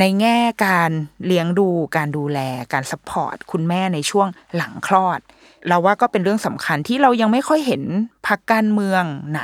[0.00, 0.90] ในแง่การ
[1.26, 2.38] เลี้ยงดูการดูแล
[2.72, 5.20] การสปอร์ตคุณแม่ในช่วงหลังคลอด
[5.68, 7.82] เราว่าก็เป็นเรื่องสำคัญที่เรายังไม่ค่อยเห็น
[8.26, 9.42] พักการเมืองไหน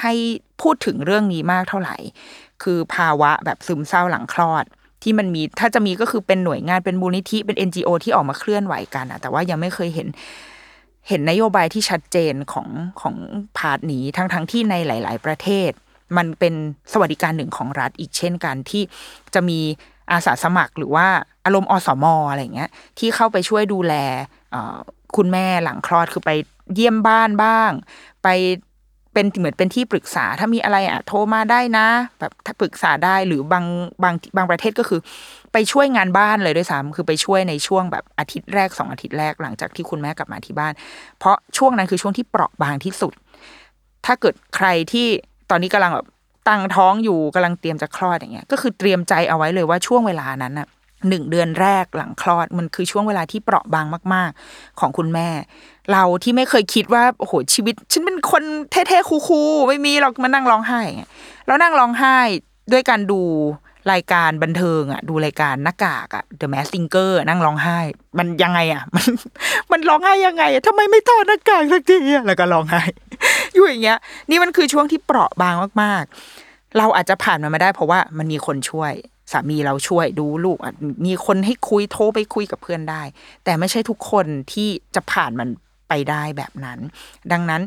[0.00, 0.12] ให้
[0.62, 1.96] พูดถึงเรื่องนี้มากเท่าไหร่
[2.62, 4.64] คือภาวะแบบซึมเศร้าหลังคลอด
[5.02, 10.08] ที่มันมีถ้าจะมีก็คือเป็นหน่วยงานเป็นมูลนิธิเป็น NGO ที่ออกมาเคลื่อนไหวกันอะแต่ว่ายังไม่เคยเห็น
[11.08, 12.68] เห็นนโยบายที่ชัดเจนของ
[13.00, 13.16] ของ
[13.58, 15.70] part นี้ทั้งทั้งที่ในหลาย ๆ ประเทศ
[16.16, 16.54] มันเป็น
[16.92, 18.82] สวัสดิการหนึ่งของรัฐอีกเช่นกันที่
[19.34, 19.60] จะมี
[20.12, 21.06] อาสาสมัครหรือว่า
[21.44, 23.94] อารมณ์อสมอะไรเงี้ย ที่เข้าไปช่วยดูแล
[25.16, 26.30] คุณแม่หลังคลอดคือไป
[26.74, 27.70] เยี่ยมบ้านบ้าง
[28.22, 28.28] ไป
[29.12, 31.86] เป็นเหมือนเป็นที่ปรึกษาถ้ามีอะไรอะโทรมาได้นะ
[32.18, 33.64] แบบถ้าปรึกษาได้หรือบาง
[34.02, 35.00] บางบางประเทศก็คือ
[35.52, 40.72] ไปช่วยงานบ้านเลยด้วยซ้ำคือไปช่วยในช่วงแบบอาทิตย์แรกสองอาทิตย์แรกหลังจากที่คุณแม่กลับมาที่บ้าน
[41.18, 43.12] เพราะช่วงนั้นคือช่วงที่เปราะบางที่สุด
[44.06, 45.08] ถ้าเกิดใครที่
[45.52, 46.06] อนนี้กำลังแบบ
[46.48, 50.68] ตั้งท้องอยู่กำลังเตรียมจะคลอดอย่างเงี้ยก็คือเตรียมใจเอาไว้เลยว่าช่วงเวลานั้นอะ
[51.08, 55.28] หนึ่งเดือนแรกหลังคลอดมันคือช่วงเวลาที่เปราะบางมาก ๆ ของคุณแม่
[55.92, 60.82] เราที่ไม่เคยคิดว่าโอ้โหชีวิต ฉันเป็นคนเท่ๆคูลๆไม่มีเรามานั่งร้องไห้
[61.46, 62.18] แล้วนั่งร้องไห้
[62.72, 63.22] ด้วยการดู
[63.92, 67.78] รายการบันเทิงอะ ดูรายการหน้ากากอะ The Mask Singer นั่งร้องไห้
[68.18, 69.06] มันยังไงอะ มัน
[69.72, 72.82] มันร้องไห้ยังไงอะทำไมไม่ถอดหน้ากากสักทีอะแล้วก็ร้องไห้
[73.54, 73.98] อยู่อย่างเงี้ย
[74.30, 78.92] นี่มันคือช่วงที่เปราะบางมากๆ เราอาจจะผ่านมันมาได้เพราะว่ามันมีคนช่วย
[79.32, 80.58] สามีเราช่วยดูลูก
[81.06, 83.02] มีคนให้คุยโทรไปคุยกับเพื่อนได้
[83.44, 85.48] แต่ไม่ใช่ทุกคนที่จะผ่านมัน
[85.88, 86.78] ไปได้แบบนั้น
[87.32, 87.62] ดังนั้น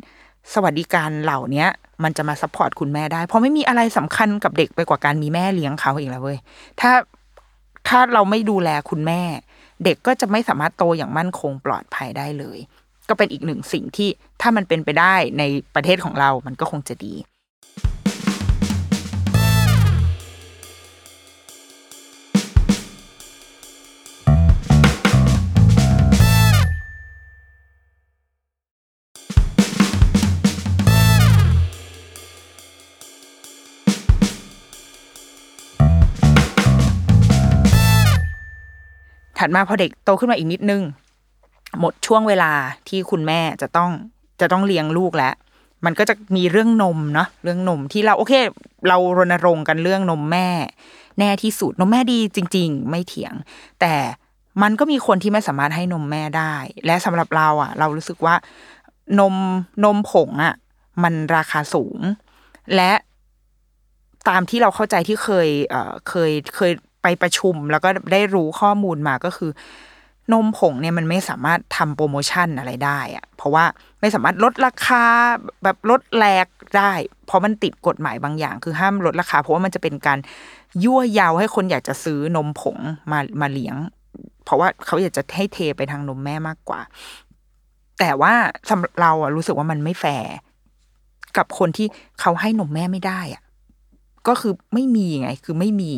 [0.54, 1.66] สวัสดิการเหล่านี้
[2.04, 6.40] มันจะมา support คุณแม่ได้ เพราะไม่มีอะไรสำคัญกับเด็กไปกว่าการมีแม่เลี้ยงเขาเองแล้วเว้ย
[6.82, 6.92] ถ้า
[7.88, 9.22] ถ้าเราไม่ดูแลคุณแม่
[9.84, 12.60] เด็กก็จะไม่สามารถโตอย่างมั่นคงปลอดภัยได้เลย
[13.10, 14.10] ก็เป็นอีกหนึ่งสิ่งที่
[14.42, 15.44] ถ้ามันเป็นไปได้ใน
[15.76, 17.14] ประเทศของเรามันก็คงจะดี
[39.40, 40.82] ถัดมาพอเด็กโตขึ้นมาอีกนิดนึง
[41.80, 42.52] หมดช่วงเวลา
[42.88, 43.92] ที่คุณแม่จะต้อง
[44.42, 45.34] จะต้องเลี้ยงลูกแล้ว
[45.86, 48.34] มันก็จะมีเรื่องนมเนาะเรื่องนมที่เราโอเค
[48.88, 50.48] เรารณรงค์กันเรื่องนมแม่
[51.20, 53.34] แน่ที่สุดนมแม่ดีจริง ๆ ไม่เถียง
[53.82, 53.94] แต่
[54.62, 58.36] มันก็มีคนที่ไม่สามารถให้นมแม่ได้ และสำหรับเราอะ เรารู้สึกว่า
[59.20, 59.36] นม
[59.84, 60.56] นมผงอะ
[61.04, 62.00] มันราคาสูง
[62.76, 62.92] และ
[64.30, 66.72] ตามที่เราเข้าใจที่เคยเอ่อเคยเคย
[67.10, 69.52] ปประชุม แล้วก็ได้รู้ข้อมูลมาก็คือ
[70.34, 73.66] นมผงเนี่ยมันไม่สามารถทำโปรโมชั่นอะไรได้อะเพราะว่า
[74.00, 75.04] ไม่สามารถลดราคา
[75.64, 76.92] แบบลดแลกได้
[77.26, 80.20] เพราะมันติดกฎหมายบางอย่าง คือห้ามลดราคา เพราะว่ามันจะเป็นการ
[80.84, 82.78] ยั่วยวนให้คนอยากจะซื้อนมผง
[83.12, 83.76] มามาเลี้ยง
[84.46, 86.82] เพราะว่าเขาอยากจะให้เทไปทางนมแม่มากกว่า
[88.00, 88.34] แต่ว่า
[88.70, 90.32] สำหรับเราอะรู้สึกว่ามันไม่แฟร์
[91.38, 91.88] กับคนที่
[92.22, 93.44] เขาให้นมแม่ไม่ได้อะ
[94.28, 95.94] ก็คือไม่มีไง คือไม่มี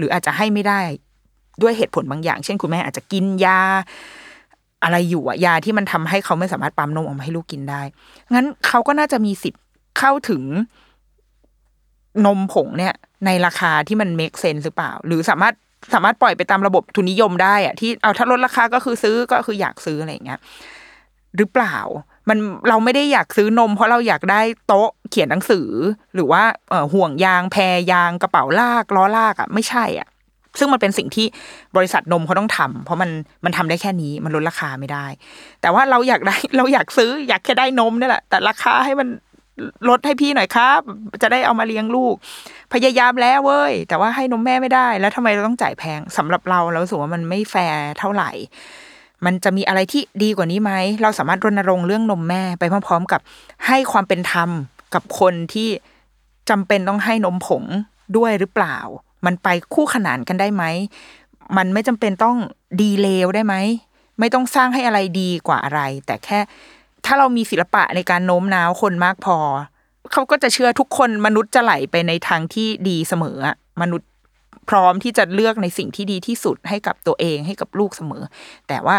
[0.00, 0.80] หรืออาจจะให้ไม่ได้
[1.62, 3.60] ด้วยเหตุผลบางอย่าง เช่นคุณแม่อาจจะกินยา
[4.82, 7.82] อะไรอยู่อะยาที่มันทำให้เขาไม่สามารถปั๊มนมออกมาให้ลูกกินได้
[8.34, 9.62] งั้นเขาก็น่าจะมีสิทธิ์
[9.98, 10.42] เข้าถึง
[12.26, 12.94] นมผงเนี่ย
[13.26, 15.54] ในราคาที่มันเมคเซนหรือเปล่า หรือสามารถ
[15.94, 20.40] สามารถปล่อยไปตามระบบทุนนิยมได้อะที่เอาถ้าลดราคาก็คือซื้อก็คืออยากซื้ออะไรอย่างเงี้ย
[21.36, 21.76] หรือเปล่า
[22.30, 22.38] มัน
[22.68, 25.68] เราไม่ได้อยากซื้อนม เพราะเราอยากได้โต๊ะเขียนหนังสือ
[26.14, 26.42] หรือว่า
[26.92, 30.08] ห่วงยางแพรยางกระเป๋าลากล้อลากอะไม่ใช่อะ
[30.58, 31.26] ซึ่งมันเป็นสิ่งที่
[31.76, 33.10] บริษัทนมเขาต้องทำเพราะมัน
[33.44, 35.06] มันทำได้แค่นี้มันลดราคาไม่ได้
[35.60, 39.08] แต่ว่าเราอยากได้เราอยากซื้ออยากแค่ได้นมนี่แหละ แต่ราคาให้มัน
[39.88, 40.80] ลดให้พี่หน่อยครับ
[41.22, 42.14] จะได้เอามาเลี้ยงลูก
[42.72, 48.30] พยายามแล้วเว้ย แต่ว่าให้นมแม่ไม่ได้ แล้วทำไมเราต้องจ่ายแพงสำหรับเราเราสึกว่ามันไม่แฟร์เท่าไหร่
[49.24, 53.20] มันจะมีอะไรที่ดีกว่านี้ไหม เราสามารถรณรงค์เรื่องนมแม่ไปพร้อม ๆ กับ
[53.66, 54.50] ให้ความเป็นธรรม
[54.94, 55.68] กับคนที่
[56.50, 57.64] จำเป็นต้องให้นมผง
[58.16, 58.76] ด้วยหรือเปล่า
[59.26, 60.64] มันไปคู่ขนานกันได้ไหม
[61.56, 62.36] มันไม่จำเป็นต้อง
[62.80, 63.54] ดีเลวได้ไหม
[64.18, 66.38] ไม่ต้องสร้างให้อะไรดีกว่าอะไร แต่แค่
[67.04, 69.36] ถ้าเรามีศิลปะในการโน้มน้าวคนมากพอ
[70.12, 73.38] เขาก็จะเชื่อทุกคนมนุษย์จะไหลไปในทางที่ดีเสมอ
[73.82, 74.09] มนุษย์
[74.68, 78.22] พร้อมที่จะเลือกในสิ่งที่ดีที่สุดให้กับตัวเองให้กับลูกเสมอ
[78.68, 78.96] แต่ว่า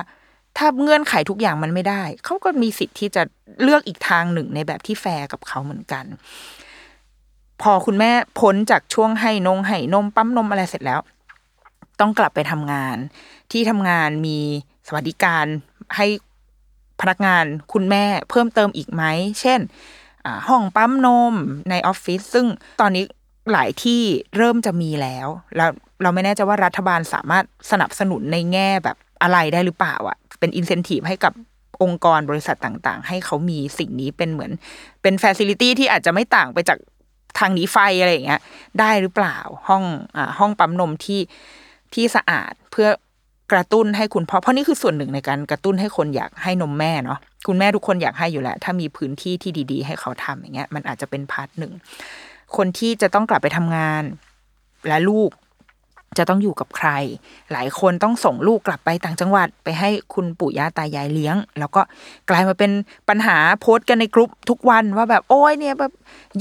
[0.58, 3.24] ถ้าเงื่อนไขทุกอย่างมันไม่ได้ เขาก็มีสิทธิ์ที่จะ
[3.64, 6.06] เลือกอีกทางหนึ่งในแบบที่แฟร์กับเขาเหมือนกัน
[7.62, 11.00] พอคุณแม่พ้นจากช่วงให้นงให้นมปั๊มนมอะไรเสร็จแล้ว
[12.00, 12.98] ต้องกลับไปทำงาน
[13.52, 14.38] ที่ทำงานมี
[14.88, 15.46] สวัสดิการ
[15.96, 16.08] ให้
[17.02, 19.04] พนักงานคุณแม่เพิ่มเติมอีกไหม
[19.42, 19.60] เช่น
[20.48, 21.34] ห้องปั๊มนม
[21.70, 22.46] ในออฟฟิศซึ่ง
[22.82, 23.04] ตอนนี้
[23.52, 24.02] หลายที่
[24.38, 25.70] เริ่มจะมีแล้ว แล้ว
[26.02, 31.34] เราไม่แน่ใจว่ารัฐบาลสามารถสนับสนุนในแง่แบบอะไรได้หรือเปล่าอะเป็นอินเซนティブให้กับ
[31.84, 34.52] องค์กรบริษัทต่างๆ ให้เขามีสิ่งนี้เป็นเหมือน
[35.02, 36.78] เป็นฟซิลิตี้ที่อาจจะไม่ต่างไปจาก
[37.40, 38.42] ทางหนีไฟอะไรอย่างเงี้ย
[38.80, 39.38] ได้หรือเปล่า
[39.68, 39.84] ห้อง
[40.16, 41.22] อ่าห้องปั๊มนมที่
[41.94, 42.90] ที่สะอาดเพื่อ
[43.52, 51.72] กระตุ้นให้คุณพ่อเพราะนี่คือส่วนหนึ่งในการกระตุ้นให้คนอยากให้นมแม่เนาะคุณแม่ทุกคนอยากให้อยู่แล้ว ถ้ามีพื้นที่ที่ดี ๆ ให้เขาทำอย่างเงี้ยมันอาจจะเป็นพาร์ทหนึ่ง
[52.58, 54.04] คนที่จะต้องกลับไปทำงาน
[54.88, 55.32] และลูก
[56.18, 56.90] จะต้องอยู่กับใคร
[57.52, 61.82] หลายคนต้องส่งลูกกลับไปต่างจังหวัด ไปให้คุณปู่ย่าตายายเลี้ยง แล้วก็
[62.30, 62.72] กลายมาเป็น
[63.10, 65.92] ปัญหาโพสต์กันในกลุ่มทุกวันว่าแบบโอ้ยเนี่ยแบบ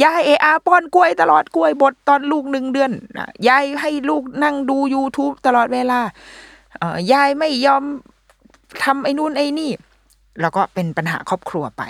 [0.02, 6.00] ยายเออาป้อนกล้วยตลอดกล้วยบดตอนลูกหนึ่งเดือนนะยายให้ลูกนั่งดู YouTube ตลอดเวลา
[6.78, 7.84] เอ่อยายไม่ยอม
[8.84, 9.70] ทำไอ้นู่นไอ้นี่
[10.40, 11.82] แล้วก็เป็นปัญหาครอบครัวไป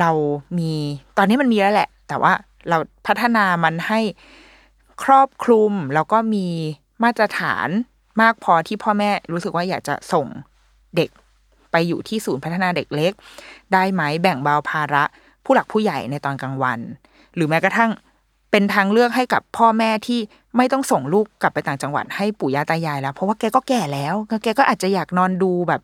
[0.00, 0.10] เรา
[0.58, 0.72] มี
[1.16, 2.32] ตอนนี้มันมีแล้วแหละ แต่ว่า
[2.68, 4.00] เราพัฒนามันให้
[5.04, 6.46] ครอบคลุม แล้วก็มี
[7.02, 7.68] มาตรฐาน
[8.22, 10.26] มากพอที่พ่อแม่รู้สึกว่าอยากจะส่ง
[10.96, 11.10] เด็ก
[11.72, 13.12] ไปอยู่ที่ศูนย์พัฒนาเด็กเล็ก
[13.72, 15.04] ได้ไหมแบ่งเบาภาระ
[15.44, 16.80] ผู้หลักผู้ใหญ่ในตอนกลางวัน
[17.34, 17.90] หรือแม้กระทั่ง
[18.50, 20.20] เป็นทางเลือกให้กับพ่อแม่ที่
[20.56, 25.80] ไม่ต้องส่งลูกกลับไปต่างจังหวัดให้ปู่ย่าตายายแล้ว เพราะว่าแกก็แก่แล้วแกก็อาจจะอยากนอนดูแบบ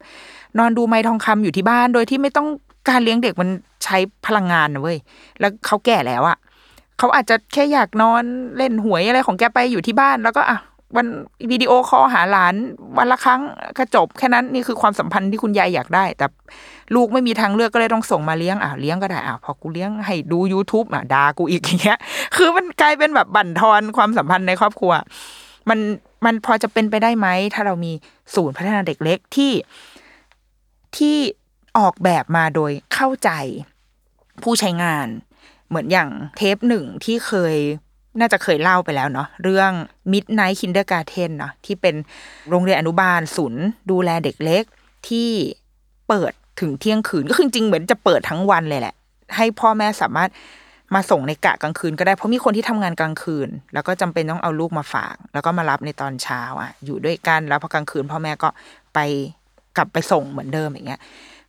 [0.58, 2.48] นอนดูไม้ทองคำอยู่ที่บ้าน โดยที่ไม่ต้อง
[2.88, 3.48] การเลี้ยงเด็กมัน
[3.84, 4.98] ใช้พลังงานนะเว้ย
[5.40, 6.38] แล้วเขาแก่แล้วอะ
[6.98, 8.24] เขาอาจจะแค่อยากนอน
[8.56, 10.58] เล่นหวยอะไรของแกไปอยู่ที่บ้าน แล้วก็อะ
[10.96, 11.06] วัน
[11.50, 12.54] วิดีโอคอลหาหลาน
[12.98, 13.40] วันละครั้ง
[13.78, 16.26] ก็จบแค่นั้นนี่คือความสัมพันธ์ที่คุณยายอยากได้ แต่
[16.94, 21.98] ลูกไม่มีทางเลือกก็เลยต้องส่งมาเลี้ยงอะเลี้ยงก็ได้อะพอกูเลี้ยงให้ดู YouTube อะด่ากูอีกอย่างเงี้ย
[22.36, 24.92] คือมันกลายเป็นแบบบั่นทอนความสัมพันธ์ในครอบครัว
[25.68, 25.78] มัน
[26.24, 27.92] มันพอจะเป็นไปได้ไหม ถ้าเรามี
[28.34, 29.52] ศูนย์พัฒนาเด็กเล็กที่
[30.96, 31.16] ที่
[31.78, 33.30] ออกแบบมาโดยเข้าใจ
[34.42, 35.08] ผู้ใช้งาน
[35.68, 37.56] เหมือนอย่างเทปหนึ่งที่เคย
[38.20, 39.70] น่าจะเคยเล่าไปแล้วเนาะเรื่อง
[40.12, 41.94] Midnight Kindergarten เนาะที่เป็น
[42.50, 44.64] โรงเรียนอนุบาลศูนย์ดูแลเด็กเล็ก
[45.08, 45.30] ที่
[46.08, 48.94] เปิดถึงเที่ยงคืนก็คือจริงเหมือนจะเปิดทั้งวันเลยแหละ
[49.36, 50.30] ให้พ่อแม่สามารถ
[50.94, 58.48] มาส่งในกะกลางคืนก็ได้เพราะมีคนที่ทำงานกลางคืน แล้วก็จำเป็นต้องเอาลูกมาฝาก แล้วก็มารับในตอนเช้าอะ อยู่ด้วยกันแล้วพอกลางคืนพ่อแม่ก็
[58.94, 58.98] ไป
[59.76, 61.00] กลับไปส่งเหมือนเดิมอย่างเงี้ย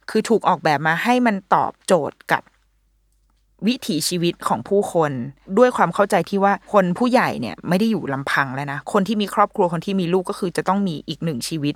[0.10, 2.44] คือถูกออกแบบมาให้มันตอบโจทย์กับ
[3.68, 5.12] วิถีชีวิตของผู้คน
[5.58, 11.76] ด้วยความเข้าใจที่ว่าคนผู้ใหญ่เนี่ยไม่ได้อยู่ลำพังแล้วนะ คนที่มีครอบครัวคนที่มีลูกก็คือจะต้องมีอีกหนึ่งชีวิต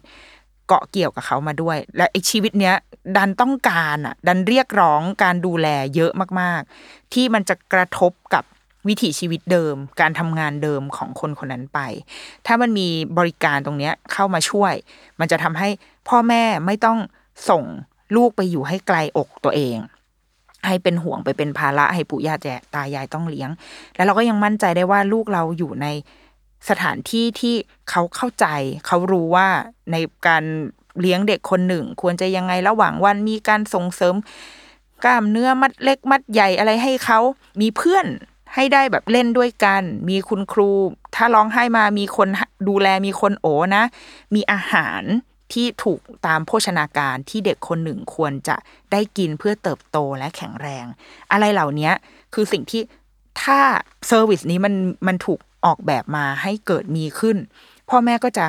[0.68, 2.76] เกาะเกี่ยวกับเขามาด้วย และไอ้ชีวิตเนี้ย
[3.18, 8.44] ดันต้องการอะ ดันเรียกร้องการดูแลเยอะมากๆ ที่มันจะกระทบกับ
[8.88, 11.80] วิถีชีวิตเดิม การทำงานเดิมของคนคนนั้นไป
[12.46, 14.74] ถ้ามันมีบริการตรงเนี้ยเข้ามาช่วย
[15.20, 15.70] มันจะทำให้
[16.10, 16.98] พ่อแม่ไม่ต้อง
[17.50, 17.64] ส่ง
[18.16, 19.78] ลูกไปอยู่ให้ไกลอกตัวเอง
[20.68, 23.50] ให้เป็นห่วงไปเป็นภาระให้ปู่ย่าแจตายายต้องเลี้ยง
[23.96, 25.88] แล้วเราก็ยังมั่นใจได้ว่าลูกเราอยู่ใน
[26.70, 27.56] สถานที่ที่
[27.90, 28.46] เขาเข้าใจ
[28.88, 29.48] เขารู้ว่า
[29.92, 29.96] ใน
[30.28, 30.44] การ
[31.00, 34.16] เลี้ยงเด็กคนหนึ่ง ควรจะยังไงระหว่างวันมีการส่งเสริม
[35.04, 37.20] กล้ามเนื้อมัดเล็กมัดใหญ่อะไรให้เขา
[37.62, 38.06] มีเพื่อน
[38.56, 40.72] ให้ได้แบบเล่นด้วยกัน มีคุณครู
[41.16, 42.28] ถ้าร้องไห้มามีคน
[42.68, 43.84] ดูแลมีคนโอนะ
[44.36, 45.04] มีอาหาร
[45.52, 48.56] ที่ถูกตามโภชนาการที่เด็กคนหนึ่งควรจะ
[48.92, 50.86] ได้กินเพื่อเติบโตและแข็งแรง
[51.32, 51.92] อะไรเหล่านี้
[52.34, 52.82] คือสิ่งที่
[53.42, 53.60] ถ้า
[54.08, 54.74] เซอร์วิสนี้มัน
[55.08, 57.38] มันถูกออกแบบมาให้เกิดมีขึ้น
[57.90, 58.48] พ่อแม่ก็จะ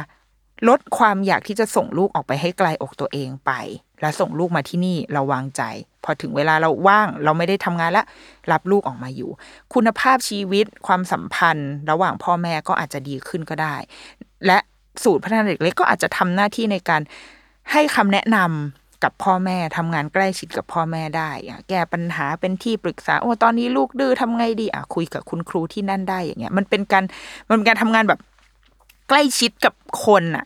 [0.68, 3.52] ลดความอยากที่จะส่งลูกออกไปให้ไกลอกตัวเองไป
[4.00, 5.62] แล้วส่งลูกมาที่นี่เราวางใจ
[6.04, 8.06] พอถึงเวลาเราว่างเราไม่ได้ทำงานแล้ว
[8.52, 9.30] รับลูกออกมาอยู่
[9.74, 13.76] คุณภาพชีวิตความสัมพันธ์ ระหว่างพ่อแม่ก็อาจจะดีขึ้นก็ได้
[14.46, 14.58] และ
[15.02, 17.02] สูตรพัฒนาเด็กเล็กก็อาจจะทำหน้าที่ในการ
[17.72, 18.38] ให้คำแนะน
[19.04, 21.30] กับพ่อแม่ทำงานใกล้ชิดกับพ่อแม่ได้
[21.68, 27.04] แก้ปัญหาเป็นที่ปรึกษาโอ้ตอนนี้ลูกดื้อทำไงดีอะคุยกับคุณครูที่นั่นได้อย่างเงี้ย มันเป็นการ
[27.48, 28.20] มันเป็นการทำงานแบบ
[29.08, 30.44] ใกล้ชิดกับคนอะ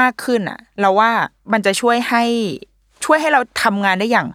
[0.00, 1.10] มากขึ้นอะ เราว่า
[1.52, 2.24] มันจะช่วยให้
[3.04, 4.28] ช่วยให้เราทำงานได้อย่าง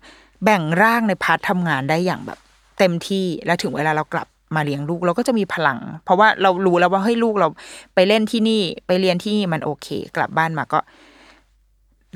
[0.43, 2.39] แบ่งร่างในพาร์ททำงานได้อย่างแบบ
[2.79, 7.47] เต็มที่แล้วถึงเวลาเรากลับ มาเลี้ยงลูกเราก็จะมีพลัง เพราะว่าเรารู้แล้วว่าเฮ้ยลูกเรา
[7.95, 10.79] ไปเล่นที่นี่ไปเรียนที่นี่มันโอเค กลับบ้านมาก็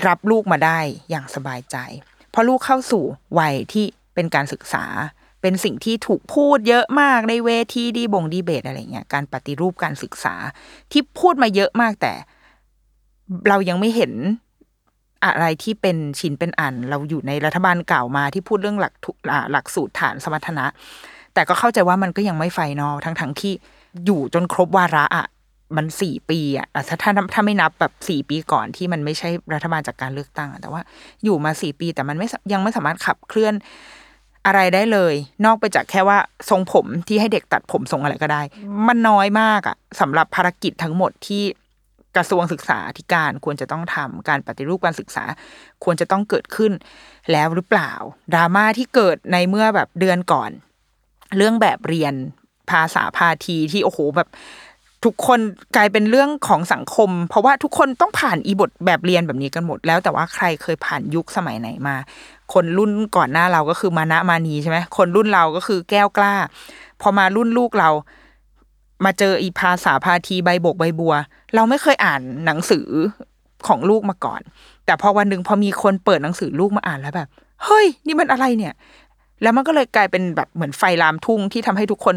[0.06, 0.78] รับลูกมาได้
[1.10, 1.76] อย่างสบายใจ
[2.30, 3.04] เพราะลูกเข้าสู่
[3.38, 4.84] วัยที่เป็นการศึกษา
[5.42, 10.34] เป็นสิ่งที่ถูกพูดเยอะมากในเวทีดีบงดีเบตอะไรเงี้ยการปฏิรูปการศึกษา
[10.92, 12.12] ที่พูดมาเยอะมากแต่
[13.48, 14.12] เรายังไม่เห็น
[15.24, 18.94] อะไรที่เป็นชิ้นเป็นอัน เราอยู่ในรัฐบาลเก่ามาที่พูดเรื่องหลัก
[19.52, 20.66] หลักสูตรฐานสมรรถนะ
[21.34, 23.52] แต่ก็เข้าใจว่ามันก็ยังไม่ไฟนอลทั้งทั้งที่
[24.04, 25.26] อยู่จนครบวาระอะ
[25.76, 30.80] มันสี่ปีอะถ้าถ้าถ้าไม่นับแบบสี่ปีก่อนที่มันไม่ใช่รัฐบาลจากการเลือกตั้ง แต่ว่า
[31.24, 33.54] อยู่มาสี่ปี แต่มันไม่ยังไม่สามารถขับเคลื่อน
[34.46, 36.18] อะไรได้เลย นอกไปจากแค่ว่า
[36.50, 38.42] ทรงผมที่ให้เด็กตัดผมทรงอะไรก็ได้
[38.86, 41.42] มันน้อยมากอะสำหรับภารกิจทั้งหมดที่
[42.16, 45.24] กระทรวงศึกษาธิการควรจะต้องทำการปฏิรูปการศึกษา
[45.84, 46.72] ควรจะต้องเกิดขึ้น
[47.32, 47.92] แล้วหรือเปล่า
[48.34, 50.50] ดราม่าที่เกิดในเมื่อแบบเดือนก่อน
[51.36, 52.14] เรื่องแบบเรียน
[52.70, 54.28] ภาษาพาทีที่โอ้โหแบบ
[55.04, 55.40] ทุกคน
[55.76, 61.96] กลายเป็นเรื่องของสังคม เพราะว่าทุกคนต้องผ่านอีบทแบบเรียนแบบนี้กันหมด แล้วแต่ว่าใครเคยผ่านยุคสมัยไหนมา
[62.52, 66.34] คนรุ่นก่อนหน้าเราก็คือมานะมานีใช่ไหมคนรุ่นเราก็คือแก้วกล้า
[67.00, 67.90] พอมารุ่นลูกเรา
[69.04, 71.14] มาเจออีภาษาพาทีใบบกใบบัว
[71.54, 72.88] เราไม่เคยอ่านหนังสือ
[73.66, 74.40] ของลูกมาก่อน
[74.86, 77.28] แต่พอวันหนึ่งพอมีคนเปิดหนังสือลูกมาอ่านแล้วแบบ
[77.64, 78.74] เฮ้ย นี่มันอะไรเนี่ย
[79.42, 82.14] แล้วมันก็เลยกลายเป็นแบบเหมือนไฟลามทุ่งที่ทำให้ทุกคน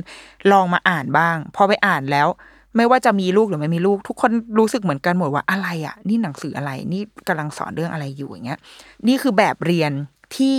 [0.52, 2.28] ลองมาอ่านบ้าง พอไปอ่านแล้ว
[2.76, 8.60] ไม่ว่าจะมีลูกหรือไม่มีลูก ทุกคนรู้สึกเหมือนกันหมดว่าอะไรอะ นี่หนังสืออะไร นี่กำลังสอนเรื่องอะไรอยู่อย่างเงี้ย
[9.08, 9.92] นี่คือแบบเรียน
[10.38, 10.58] ที่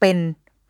[0.00, 0.16] เป็น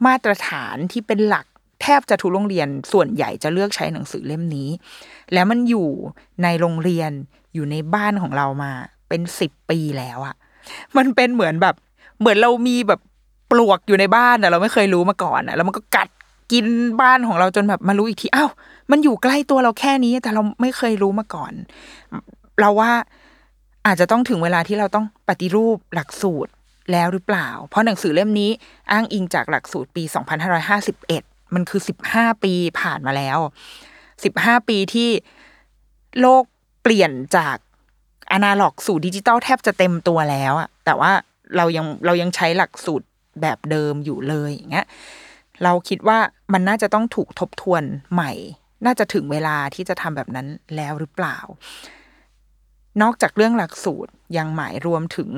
[0.06, 1.46] มาตรฐานที่เป็นหลัก
[1.82, 4.68] แทบจะทุกโรงเรียนส่วนใหญ่จะเลือกใช้หนังสือเล่มนี้
[5.32, 5.88] แล้วมันอยู่
[6.42, 7.10] ในโรงเรียน
[7.54, 8.72] อยู่ในบ้านของเรามา
[9.08, 10.34] เป็นสิบปีแล้วอะ
[10.96, 11.74] มันเป็นเหมือนแบบ
[12.20, 13.00] เหมือนเรามีแบบ
[13.50, 16.08] ปลวกอยู่ในบ้านอะเราไม่เคยรู้มาก่อนอะแล้วมันก็กัด
[16.52, 16.66] กิน
[17.00, 18.50] บ้านของเราจนแบบมารู้อีกทีอ้าว
[18.90, 21.52] มันอยู่ใกล้ตัวเราแค่นี้ แต่เราไม่เคยรู้มาก่อน
[22.60, 22.92] เราว่า
[23.86, 26.50] อาจจะต้องถึงเวลาที่เราต้องปฏิรูปหลักสูตร
[26.92, 28.50] แล้วหรือเปล่า เพราะหนังสือเล่มนี้
[28.92, 30.02] อ้างอิงจากหลักสูตรปี
[30.78, 33.38] 2551 มันคือ 15 ปีผ่านมาแล้ว
[34.02, 35.10] 15 ปีที่
[36.20, 36.44] โลก
[36.82, 37.56] เปลี่ยนจาก
[38.32, 41.12] อนาล็อกสู่ดิจิตอลแทบจะเต็มตัวแล้วอะแต่ว่า
[41.56, 43.06] เรายังเรายังใช้หลักสูตร
[43.42, 44.86] แบบเดิมอยู่เลยอย่างเงี้ย
[45.64, 46.18] เราคิดว่า
[46.52, 48.32] มันน่าจะต้องถูกทบทวนใหม่
[48.86, 51.38] น่าจะถึงเวลาที่จะทำแบบนั้นแล้วหรือเปล่า
[53.02, 55.30] นอกจากเรื่องหลักสูตรยังหมายรวมถึง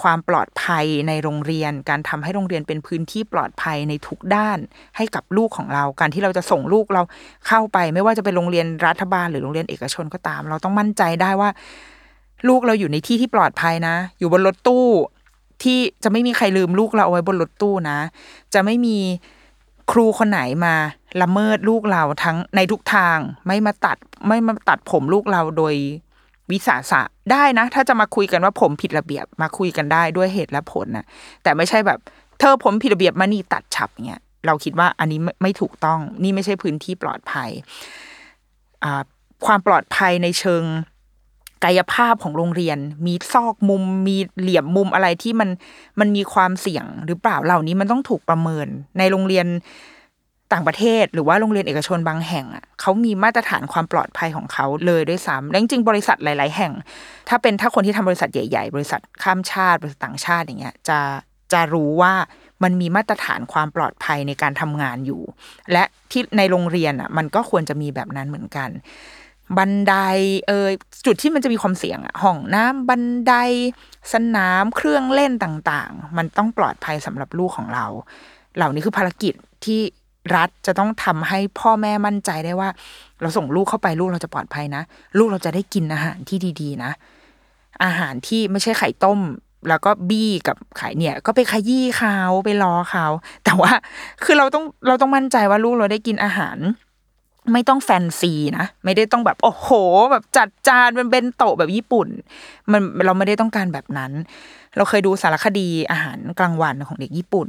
[0.00, 4.58] ความปลอดภัยในโรงเรียน การทำให้โรงเรียนเป็นพื้นที่ปลอดภัยในทุกด้าน
[4.96, 7.02] ให้กับลูกของเรา การที่เราจะส่งลูกเรา
[7.46, 11.50] เข้าไป ไม่ว่าจะเป็นโรงเรียนรัฐบาลหรือโรงเรียนเอกชนก็ตาม เราต้องมั่นใจได้ว่า
[12.48, 14.86] ลูกเราอยู่ในที่ที่ปลอดภัยนะ อยู่บนรถตู้
[15.62, 17.98] ที่จะไม่มีใครลืมลูกเราเอาไว้บนรถตู้นะ
[18.54, 18.98] จะไม่มี
[19.92, 20.74] ครูคนไหนมา
[21.22, 23.96] ละเมิดลูกเราทั้งในทุกทาง ไม่มาตัด
[24.28, 25.74] ไม่มาตัดผมลูกเราโดย
[26.50, 27.00] วิสาสะ
[27.32, 31.04] ได้นะ ถ้าจะมาคุยกันว่าผมผิดระเบียบมาคุยกันได้ด้วยเหตุและผลนะ
[31.42, 31.98] แต่ไม่ใช่แบบ
[32.38, 37.50] เธอผมผิดระเบียบมานี่ตัดฉับเงี้ยเราคิดว่าอันนี้ไม่ไมถูกต้อง นี่ไม่ใช่พื้นที่ปลอดภัย
[39.46, 40.62] ความปลอดภัยในเชิง
[41.64, 45.48] กายภาพของโรงเรียน มีซอกมุม มีเหลี่ยมมุมอะไรที่มัน
[46.00, 48.66] มันมีความเสี่ยงหรือเปล่าเหล่านี้มันต้องถูกประเมิน
[48.98, 49.46] ในโรงเรียน
[50.52, 56.72] ต่างประเทศ หรือว่าโรงเรียนเอกชนบางแห่งอะเขามีมาตรฐานความปลอดภัยของเขาเลยด้วยซ้ำและจริงบริษัทหลาย ๆ แห่ง
[57.28, 60.98] ถ้าเป็นถ้าคนที่ทำบริษัทใหญ่ ๆ บริษัทข้ามชาติบริษัทต่างชาติอย่างเงี้ย จะ
[61.52, 62.14] จะรู้ว่า
[62.62, 65.22] มันมีมาตรฐานความปลอดภัยในการทำงานอยู่
[65.72, 68.68] และที่ในโรงเรียนอะมันก็ควรจะมีแบบนั้นเหมือนกัน
[69.56, 69.94] บันได
[70.48, 70.72] เอย
[71.06, 73.34] จุดที่มันจะมีความเสี่ยงอะห้องน้ำบันได
[74.12, 77.86] สนามเครื่องเล่นต่างๆ มันต้องปลอดภัยสำหรับลูกของเรา
[78.56, 79.34] เหล่านี้คือภารกิจ
[79.64, 79.80] ที่
[80.36, 82.68] รัฐจะต้องทำให้พ่อแม่มั่นใจได้ว่า
[83.20, 84.82] เราส่งลูกเข้าไปลูกเราจะปลอดภัยนะ
[85.18, 86.90] ลูกเราจะได้กินอาหารที่ดีๆ นะ
[87.84, 89.20] อาหารที่ไม่ใช่ไข่ต้ม
[89.68, 93.06] แล้วก็บี้กับไข่เนี่ย ก็ไปขยี้เขาไปล้อเขา
[93.44, 93.72] แต่ว่า
[94.24, 96.56] คือเราต้องเราต้องมั่นใจว่าลูกเราได้กินอาหาร
[97.52, 99.68] ไม่ต้องแฟนซีนะ ไม่ได้ต้องแบบโอ้โห
[100.10, 102.08] แบบจัดจานเป็นเบนโตะแบบญี่ปุ่น
[102.70, 104.12] มันเราไม่ได้ต้องการแบบนั้น
[104.76, 107.48] เราเคยดูสารคดีอาหารกลางวันของเด็กญี่ปุ่น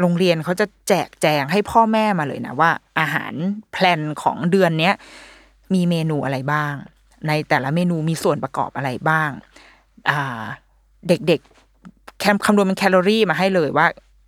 [0.00, 2.70] โรงเรียนเขาจะแจกแจงให้พ่อแม่มาเลยนะว่า
[3.00, 3.32] อาหาร
[3.72, 4.94] แพลนของเดือนเนี้ย
[5.74, 6.74] มีเมนูอะไรบ้าง
[7.28, 9.30] ในแต่ละเมนูมีส่วนประกอบอะไรบ้าง
[10.10, 10.42] อ่า
[11.08, 13.86] เด็กๆแถมคำนวณเป็นแคลอรี่มาให้เลยว่า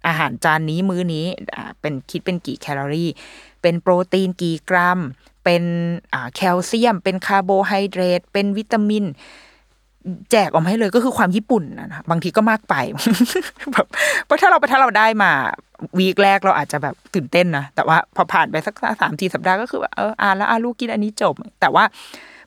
[0.09, 1.25] อาหารจานนี้มื้อนี้
[1.57, 3.09] อ่าเป็นคิดเป็นกี่แคลอรี่
[3.63, 5.01] เป็นโปรตีนกี่กรัม
[5.45, 5.65] เป็น
[6.37, 9.05] แคลเซียม เป็นคาร์โบไฮเดรตเป็นวิตามิน
[10.31, 12.75] แจงออกมาให้เลยก็คือความญี่ปุ่นนะนะบางทีก็มากไป
[13.73, 13.87] แบบ
[14.25, 15.33] เพราะถ้าเราถ้าเราได้มา
[15.99, 21.85] week แรกเราอาจจะแบบตื่นเต้นนะแต่ว่าพอผ่านไปสักสามสี่สัปดาห์ก็คือว่าเอออ่านแล้วอ่าลูกกินอันนี้จบ แต่ว่า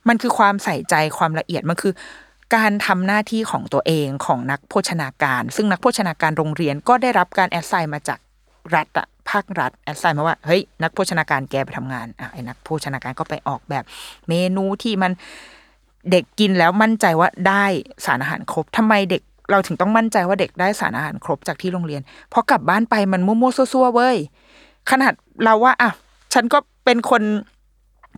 [0.08, 1.93] มันคือความใส่ใจความละเอียดมันคือ
[2.56, 8.19] การทำหน้าที่ของตัวเองของนักโภชนาการ ซึ่งนักโภชนาการโรงเรียนก็ได้รับการแอดไซน์มาจาก
[8.76, 13.84] รัฐอะ ภาครัฐแอดไซน์มาว่าเฮ้ยนักโภชนาการแกไปทำงานอะไอ้นักโภชนาการก็ไปออกแบบ
[14.28, 15.12] เมนูที่มัน
[16.12, 17.66] เด็กกินแล้วมั่นใจว่าได้
[18.06, 22.02] สารอาหารครบทำไมเด็กเราถึงต้องมั่นใจว่าเด็กได้สารอาหารครบจากที่โรงเรียน
[22.34, 24.18] พอกลับบ้านไปมันมั่วๆซั่วๆเว้ย
[24.90, 25.92] ขนาดเราว่าอะ
[26.34, 27.22] ฉันก็เป็นคน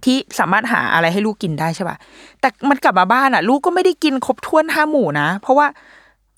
[0.06, 1.98] ที่สามารถหาอะไรให้ลูกกินได้ใช่ป่ะ
[2.39, 5.68] แต่มันกลับมาบ้านอะ ลูกก็ไม่ได้กินครบถ้วนห้าหมู่นะ เพราะว่า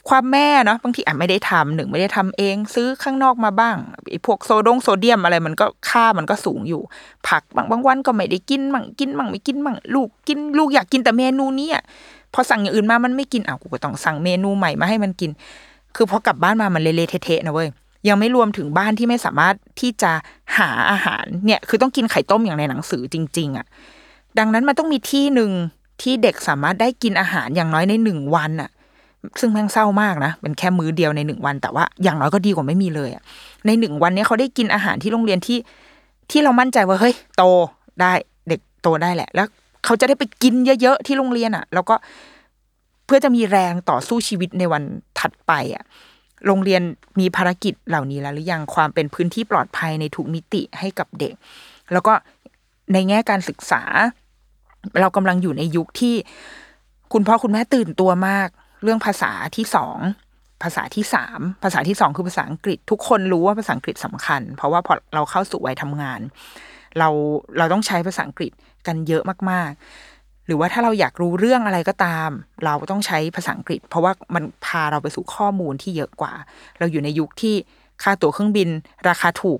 [0.07, 3.75] ความแม่เนาะบางทีอะไม่ได้ทำหนึ่งไม่ได้ทำเอง ซื้อข้างนอกมาบ้าง
[4.09, 6.81] ไอ้พวกโซดงโซเดียมอะไรมันก็ค่ามันก็สูงอยู่
[7.27, 11.83] ผักบางบางวันก็ไม่ได้กินมั่งกินมั่งไม่กินมั่งลูกกินลูกอยากกินแต่เมนูนี้อะ
[12.33, 15.31] พอสั่งอย่างอื่นมามันไม่กินอ้าวกูก็ต้องสั่งเมนูใหม่มาให้มันกิน
[15.95, 17.69] คือพอกลับบ้านมามันเละๆเทะๆนะเว้ย
[18.07, 20.11] ยังไม่รวมถึงบ้านที่ไม่สามารถที่จะ
[20.57, 23.65] หาอาหารเนี่ยคือต้องกินไข่ต้มอย่างในหนังสือจริง ๆอะ
[24.37, 25.51] ดังนั้นมันต้องมีที่หนึ่ง
[26.01, 28.69] ที่เด็กสามารถได้กินอาหารอย่างน้อยในหนึ่งวันอะ
[29.39, 33.23] ซึ่งแม่งเศร้ามากนะเป็นแค่มื้อเดียวในหนึ่งวัน แต่ว่าอย่างน้อยก็ดีกว่าไม่มีเลยอะ
[33.65, 35.57] ในหนึ่งวันนี้เขาได้กินอาหารที่โรงเรียนที่
[36.31, 37.43] ที่เรามั่นใจว่าเฮ้ยโต
[38.01, 38.13] ได้
[38.47, 39.47] เด็กโตได้แหละ แล้ว
[39.85, 41.95] เขาจะได้ไปกินเยอะๆที่โรงเรียนอะแล้วก็
[43.05, 44.83] เพื่อจะมีแรงต่อสู้ชีวิตในวัน
[45.19, 45.83] ถัดไปอะ
[46.45, 46.81] โรงเรียน
[47.19, 51.33] มีภารกิจเหล่านี้แล้วหรือยังความเป็นพื้นที่ปลอดภัยในทุกมิติให้กับเด็ก
[51.93, 52.13] แล้วก็
[52.93, 53.81] ในแง่การศึกษา
[54.99, 56.15] เรากำลังอยู่ในยุคที่
[57.13, 58.49] คุณพ่อคุณแม่ตื่นตัวมาก
[58.83, 59.97] เรื่องภาษาที่สอง
[60.63, 66.19] ภาษาที่สามภาษาที่สองคือภาษาอังกฤษ ทุกคนรู้ว่าภาษาอังกฤษสำคัญ เพราะว่าพอเราเข้าสู่วัยทำงาน
[66.99, 67.09] เรา
[67.57, 68.51] เราต้องใช้ภาษาอังกฤษ
[68.87, 72.29] กันเยอะมากๆ หรือว่าถ้าเราอยากรู้เรื่องอะไรก็ตาม
[72.65, 76.33] เราต้องใช้ภาษาอังกฤษ เพราะว่ามันพาเราไปสู่ข้อมูลที่เยอะกว่า
[76.79, 77.55] เราอยู่ในยุคที่
[78.03, 78.69] ค่าตั๋วเครื่องบิน
[79.09, 79.59] ราคาถูก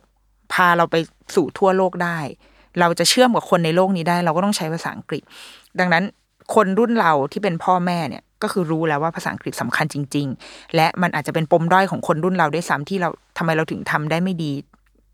[0.54, 0.96] พาเราไป
[1.36, 2.20] สู่ทั่วโลกได้
[2.80, 5.24] เราจะเชื่อมกับคนในโลกนี้ได้ เราก็ต้องใช้ภาษาอังกฤษ
[5.80, 6.04] ดังนั้น
[6.56, 14.52] คนรุ่นเราที่เป็นพ่อแม่เนี่ย ก็คือรู้แล้วว่าภาษาอังกฤษสำคัญจริง ๆ และมันอาจจะเป็นปมด้อยของคนรุ่นเราด้วยซ้ำที่เราทำไมเราถึงทำได้ไม่ดี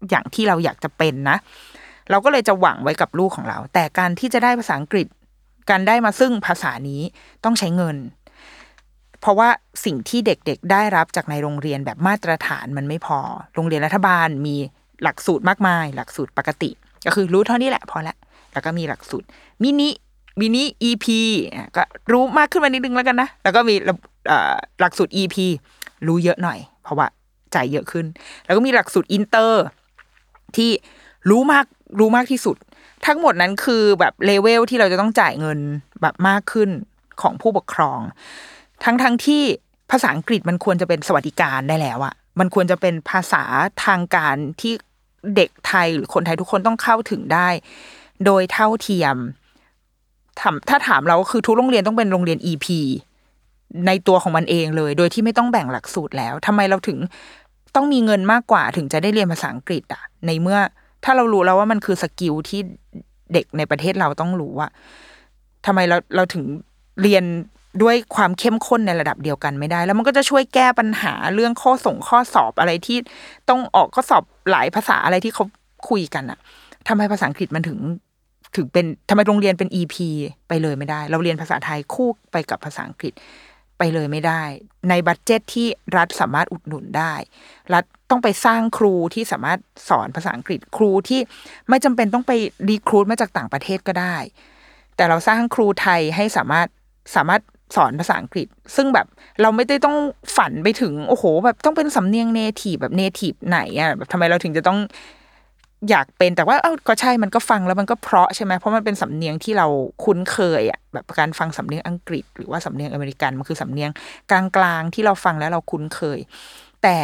[0.09, 1.37] อย่างที่เราอยากจะเป็นนะ
[2.09, 5.07] เราก็เลยจะหวังไว้กับลูกของเรา แต่การที่จะได้ภาษาอังกฤษ
[5.69, 7.01] การได้มาซึ่งภาษานี้
[7.43, 7.97] ต้องใช้เงิน
[9.21, 9.49] เพราะว่า
[9.85, 13.19] สิ่งที่เด็กๆได้รับจากในโรงเรียนแบบมาตรฐานมันไม่พอ
[13.55, 14.55] โรงเรียนรัฐบาลมี
[15.03, 16.69] หลักสูตรมากมาย หลักสูตรปกติ
[17.05, 18.15] ก็คือรู้เท่านี้แหละพอละ
[18.53, 19.27] แล้วก็มีหลักสูตร
[19.63, 19.89] มินิ
[20.39, 21.05] มินิ EP
[21.75, 23.75] ก็รู้มากขึ้นมานิดนึงแล้วกันนะ แล้วก็มี
[24.79, 25.35] หลักสูตร EP
[26.07, 27.07] รู้เยอะหน่อย เพราะว่า
[27.55, 28.05] จ่ายเยอะขึ้น
[28.45, 29.63] แล้วก็มีหลักสูตรอินเตอร์
[30.55, 30.71] ที่
[31.29, 31.65] รู้มาก
[31.99, 32.57] รู้มากที่สุด
[33.05, 35.59] ทั้งหมดนั้นคือแบบเลเวลที่เราจะต้องจ่ายเงิน
[36.01, 36.69] แบบมากขึ้น
[37.21, 37.99] ของผู้ปกครอง
[38.83, 39.43] ทั้งทั้งที่
[39.91, 43.43] ภาษาอังกฤษมันควรจะเป็นสวัสดิการได้แล้วอะมันควรจะเป็นภาษา
[43.85, 44.73] ทางการที่
[45.35, 47.49] เด็กไทยหรือคนไทยทุกคนต้องเข้าถึงได้
[48.25, 49.15] โดยเท่าเทียม
[50.41, 52.65] ถามถ้าถามเราก็คือทุกโรงเรียนต้องเป็นโรงเรียน EP
[53.87, 56.97] ในตัวของมันเองเลย โดยที่ไม่ต้องแบ่งหลักสูตรแล้วทำไมเราถึง
[57.75, 60.59] ต้องมีเงินมากกว่าถึงจะได้เรียนภาษาอังกฤษอะในเมื่อ
[61.03, 62.61] ถ้าเรารู้แล้วว่ามันคือสกิลที่
[63.33, 64.67] เด็กในประเทศเราต้องรู้ว่า
[65.65, 66.43] ทำไมเราเราถึง
[67.01, 67.23] เรียน
[67.83, 72.97] ด้วยความเข้มข้นในระดับเดียวกันไม่ได้ แล้วมันก็จะช่วยแก้ปัญหาเรื่องข้อส่งข้อสอบอะไรที่
[73.49, 75.45] ต้องออกข้อสอบหลายภาษาอะไรที่เขา
[75.89, 76.39] คุยกันอะ
[76.87, 77.77] ทำไมภาษาอังกฤษมันถึง
[78.55, 79.95] ถึงเป็นทำไมโรงเรียนเป็น EP
[80.47, 83.13] ไปเลยไม่ได้ เราเรียนภาษาไทยคู่ไปกับภาษาอังกฤษ
[83.77, 84.43] ไปเลยไม่ได้
[84.89, 87.13] ใน budget ที่รัฐสามารถอุดหนุนได้
[87.73, 91.21] รัฐต้องไปสร้างครูที่สามารถสอนภาษาอังกฤษครูที่
[91.69, 92.31] ไม่จำเป็นต้องไป
[92.69, 94.17] recruit มาจากต่างประเทศก็ได้
[94.95, 96.67] แต่เราสร้างครูไทยให้สามารถ
[97.15, 97.41] สามารถ
[97.75, 99.07] สอนภาษาอังกฤษ ซึ่งแบบ
[99.41, 99.97] เราไม่ได้ต้อง
[100.37, 104.79] ฝันไปถึง โอ้โห แบบต้องเป็นสำเนียง native แบบ native ไหนอะแบบทำไมเราถึงจะต้อง
[105.89, 109.67] อยากเป็นแต่ว่าเอ้าก็ใช่มันก็ฟังแล้วมันก็เพราะใช่ไหมเพราะมันเป็นสำเนียงที่เรา
[110.03, 113.89] คุ้นเคยอะแบบการฟังสำเนียงอังกฤษ หรือว่าสำเนียงอเมริกันมันคือสำเนียง
[114.31, 116.19] กลางๆที่เราฟังแล้วเราคุ้นเคย
[116.83, 116.97] แต่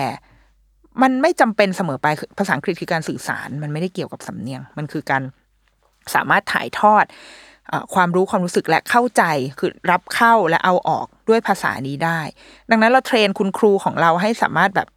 [1.02, 5.24] มันไม่จำเป็นเสมอไปคือภาษาอังกฤษคือการสื่อสาร มันไม่ได้เกี่ยวกับสำเนียง มันคือการ
[6.16, 7.06] สามารถถ่ายทอด
[7.72, 9.24] อความรู้ความรู้สึกและเข้าใจ
[9.60, 12.20] คือรับเข้าและเอาออกด้วยภาษานี้ได้
[12.70, 14.88] ดังนั้นเราเทรนคุณครูของเราให้สามารถแบบ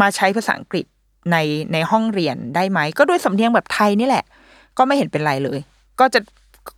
[0.00, 0.86] มาใช้ภาษาอังกฤษ
[1.30, 1.36] ใน
[1.72, 4.24] ในห้องเรียนได้ไหม ก็ด้วยสำเนียงแบบไทยนี่แหละ
[4.78, 5.58] ก็ไม่เห็นเป็นไรเลย
[6.00, 6.20] ก็จะ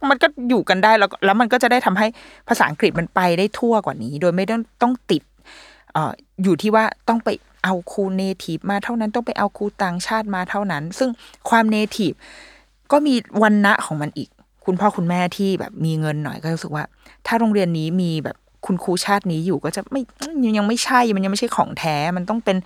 [0.09, 2.07] มันก็อยู่กันได้แล้วแล้วมันก็จะได้ทำให้
[2.49, 5.23] ภาษาอังกฤษมันไปได้ทั่วกว่านี้ โดยไม่ต้องต้องติด
[5.93, 7.29] เอ่ออยู่ที่ว่าต้องไป
[7.65, 11.11] เอาครู native มาเท่านั้นต้องไปเอาครูต่างชาติมาเท่านั้น ซึ่ง
[11.51, 12.13] ความ native
[12.93, 14.29] ก็มีวรรณะของมันอีก
[14.65, 16.85] คุณพ่อคุณแม่ที่แบบมีเงินหน่อยก็รู้สึกว่า
[17.27, 18.37] ถ้าโรงเรียนนี้มีแบบ
[18.67, 20.03] คุณครูชาตินี้อยู่ก็จะไม่
[20.59, 22.57] ยังไม่ใช่มันยังไม่ใช่ของแท้มันต้องเป็น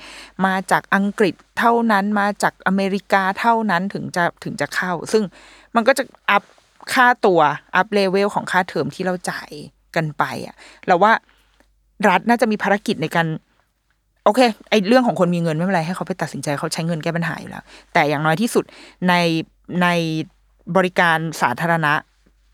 [0.46, 5.22] มาจากอังกฤษเท่านั้นมาจากอเมริกาเท่านั้นถึงจะถึงจะเข้า ซึ่ง
[5.74, 6.42] มันก็จะ up
[6.92, 7.40] ค่าตัว
[7.76, 9.50] up level ของค่าเทอมที่เราจ่าย
[9.96, 11.12] กันไปอะเราว่า
[12.08, 13.26] รัฐน่าจะมีภารกิจในการ
[14.24, 14.40] โอเค
[14.70, 18.64] ไอเรื่องของคนมีเงินไม่เป็นไรให้เขาไปตัดสินใจเขาใช้เงินแก้ปัญหาอยู่แล้ว แต่อย่างน้อยที่สุด
[19.08, 19.14] ใน
[19.82, 19.86] ใน
[20.76, 21.92] บริการสาธารณะ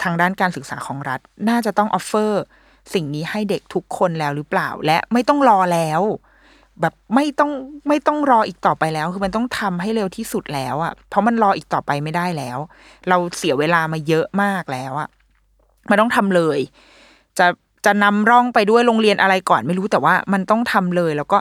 [0.02, 2.44] ทางด้านการศึกษาของรัฐ น่าจะต้องออฟเฟอร์
[2.92, 6.00] สิ่งนี้ให้เด็กทุกคนแล้วหรือเปล่า และไม่ต้องรอแล้ว
[6.80, 7.50] แบบไม่ต้อง
[7.88, 12.58] ไม่ต้องรออีกต่อไปแล้ว คือมันต้องทำให้เร็วที่สุดแล้วอะ่ะ เพราะมันรออีกต่อไปไม่ได้แล้ว
[13.08, 15.08] เราเสียเวลามาเยอะมากแล้วอะ่ะ
[15.90, 16.58] มันต้องทำเลย
[17.38, 17.46] จะ
[17.84, 21.38] จะนำร่องไปด้วยโรงเรียนอะไรก่อนไม่รู้แต่ว่ามันต้องทำเลยแล้วก็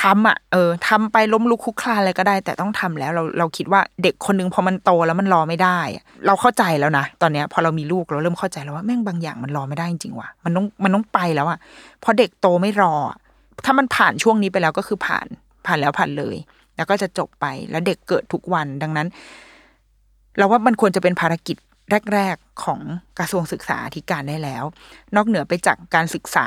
[0.00, 5.78] ทำอะเออทำไปล้มลุกคลุกคลานอะไรก็ได้ แต่ต้องทำแล้วเราเราคิดว่าเด็กคนนึงพอมันโตแล้วมันรอไม่ได้
[6.26, 11.58] เราเข้าใจแล้วนะตอนเนี้ยพอเรามีลูกเราเริ่มเข้าใจแล้วว่าแม่งบางอย่างมันรอไม่ได้จริงๆว่ะมันต้องมันต้องไปแล้วอะ
[12.02, 12.94] พอเด็กโตไม่รอ
[13.64, 15.26] ถ้ามันผ่านช่วงนี้ไปแล้วก็คือผ่าน
[15.66, 16.36] ผ่านแล้วผ่านเลย
[16.76, 19.08] แล้วก็จะจบไปแล้วเด็กเกิดทุกวันดังนั้น
[20.36, 21.56] เราว่ามันควรจะเป็นภารกิจ
[22.14, 22.80] แรก ๆของ
[23.18, 24.64] กระทรวงศึกษาธิการได้แล้ว
[25.16, 26.46] นอกเหนือไปจากการศึกษา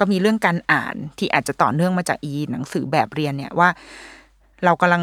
[0.00, 3.68] ก็มีเรื่องการอ่านที่อาจจะต่อเนื่องมาจากอีหนังสือแบบเรียนเนี่ยว่า
[4.64, 5.02] เรากำลัง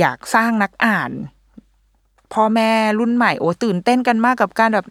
[0.00, 1.10] อยากสร้างนักอ่าน
[2.34, 2.70] พ่อแม่
[3.00, 4.86] รุ่นใหม่โอ้ตื่นเต้นกันมากกับการแบบ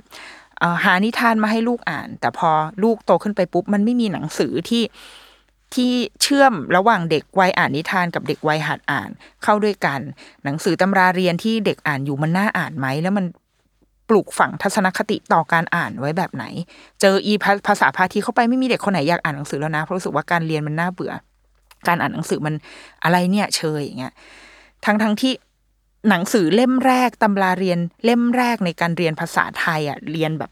[0.83, 2.49] หานิทานมาให้ลูกอ่าน แต่พอ
[2.83, 4.83] ลูกโตขึ้นไปปุ๊บ มันไม่มีหนังสือที่
[5.73, 5.91] ที่
[6.21, 9.09] เชื่อมระหว่างเด็กวัยอ่านนิทานกับเด็กวัยหัดอ่าน
[9.43, 9.99] เข้าด้วยกัน
[10.43, 13.25] หนังสือตำราเรียนที่เด็กอ่านอยู่มันน่าอ่านไหมแล้วมัน
[14.13, 16.45] ปลูกฝังทัศนคติต่อการอ่านไว้แบบไหน
[17.01, 21.13] เจออีภาภาษาพาทีเข้าไปไม่มีเด็กคนไหนอยากอ่านหนังสือแล้วนะเพราะรู้สึกว่าการเรียนมันน่าเบื่อ
[21.87, 22.53] การอ่านหนังสือมัน
[23.03, 24.13] อะไรเนี่ยเชยอย่างเงี้ย
[24.85, 25.33] ทั้งทั้งที่
[26.09, 30.51] หนังสือเล่มแรกตำราเรียนเล่มแรกในการเรียนภาษาไทยอะเรียนแบบ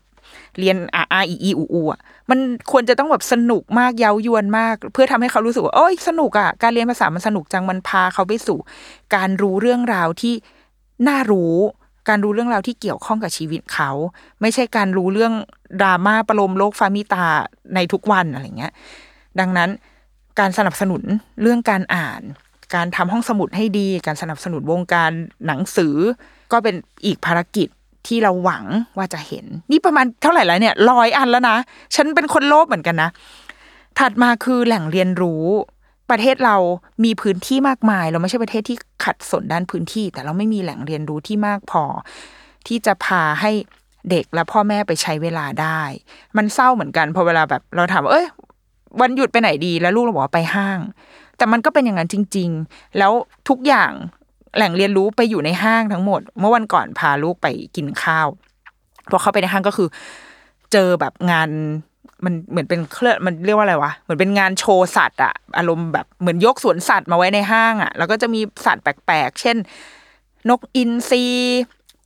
[0.59, 1.99] เรียนอาอาอีอีอูอูอะ
[2.30, 2.39] มัน
[2.72, 8.59] ควรจะต้องแบบสนุกมากเย้ายวนมาก เพื่อทำให้เขารู้สึกว่าโอ้ยสนุกอะการเรียนภาษามันสนุกจังมันพาเขาไปสู่
[9.16, 10.34] การรู้เรื่องราวที่
[11.07, 11.55] น่ารู้
[12.10, 13.91] การรู้เรื่องราวที่เกี่ยวข้องกับชีวิตเขา
[14.41, 15.34] ไม่ใช่การรู้เรื่อง
[15.82, 17.26] ดราม่าประโลมโลกฟามิตา
[17.76, 18.74] ในทุกวันอะไรเงี้ย
[19.39, 19.70] ดังนั้น
[20.39, 21.04] การสนับสนุน
[21.41, 22.22] เรื่องการอ่าน
[22.76, 25.12] การทำห้องสมุดให้ดี การสนับสนุนวงการ
[25.47, 25.95] หนังสือ
[26.52, 26.76] ก็เป็น
[27.06, 27.68] อีกภารกิจ
[28.08, 28.66] ที่เราหวัง
[28.97, 31.58] ว่าจะเห็น นี่ประมาณเท่าไหร่แล้วเนี่ยร้อยอันแล้วนะ
[31.95, 33.10] ฉันเป็นคนโลภเหมือนกันนะ
[33.99, 35.43] ถัดมาคือแหล่งเรียนรู้
[36.12, 36.55] ประเทศเรา
[37.03, 41.84] มีพื้นที่มากมาย เราไม่ใช่ประเทศที่ขัดสนด้านพื้นที่ แต่เราไม่มีแหล่งเรียนรู้ที่มากพอ
[42.68, 43.51] ที่จะพาให้
[44.09, 45.82] เด็กและพ่อแม่ไปใช้เวลาได้
[46.38, 48.28] มันเศร้าเหมือนกันพอเวลาแบบเราถามว่าเอ้ย
[49.01, 50.80] วันหยุดไปไหนดีแล้วลูกเราบอกว่าไปห้าง
[51.38, 53.12] แต่มันก็เป็นอย่างนั้นจริง ๆ แล้ว
[53.49, 53.91] ทุกอย่าง
[54.55, 58.28] แหล่งเรียนรู้ไปอยู่ในห้างทั้งหมด เมื่อวันก่อนพาลูกไปกินข้าว
[59.12, 59.88] พอเข้าไปในห้างก็คือ
[60.72, 61.49] เจอแบบงาน
[62.26, 69.57] มันเหมือนเป็นเครื่องมันเรียกว่าอะไรวะเหมือนเป็นงานโชว์สัตว์อะอารมณ์แบบเหมือนยกสวนสัตว์มาไว้ในห้างอะแล้วก็จะมีสัตว์แปลกๆ เช่น
[70.49, 71.26] นกอินทรี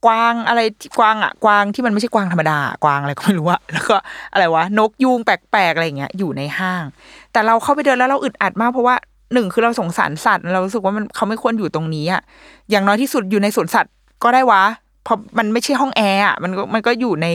[0.06, 3.96] กวางอะไรที่กวางอะกวางที่มันไม่ใช่กวางธรรมดากวางอะไรก็ไม่รู้อะแล้วก็
[4.32, 6.84] อะไรวะนกยูงแปลกๆอะไรอย่างเงี้ยอยู่ในห้าง
[7.32, 8.96] แต่เราเข้าไปเดินแล้วเราอึดอัดมากเพราะว่า
[9.32, 12.22] หนึ่งคือเราสงสารสัตว์ เรารู้สึกว่ามันเขาไม่ควรอยู่ตรงนี้อะ
[12.70, 13.92] อย่างน้อยที่สุดอยู่ในสวนสัตว์
[14.24, 14.62] ก็ได้วะ
[15.04, 17.26] เพราะมันไม่ใช่ห้องแอร์อะมันก็มันก็อยู่ใน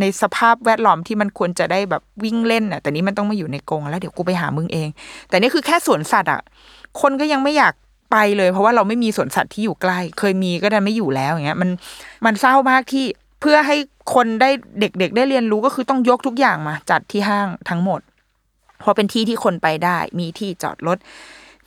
[0.00, 4.88] ในสภาพแวดล้อมที่มันควรจะได้แบบวิ่งเล่นอะแต่นี้มันต้องมาอยู่ในกรงแล้วเดี๋ยวกูไปหามึงเอง
[5.28, 6.40] แต่นี่คือแค่สวนสัตว์อะ
[7.00, 7.74] คนก็ยังไม่อยาก
[8.12, 11.70] ไปเลย เพราะว่าเราไม่มีสวนสัตว์ที่อยู่ใกล้ เคยมีก็ได้ไม่อยู่แล้วอย่างเงี้ยมัน
[12.24, 13.04] มันเศร้ามากที่
[13.40, 13.76] เพื่อให้
[14.14, 18.00] คนได้เด็ก ๆ ได้เรียนรู้ก็คือต้องยกทุกอย่างมา จัดที่ห้างทั้งหมด
[18.80, 20.98] เพราะเป็นที่ที่คนไปได้ มีที่จอดรถ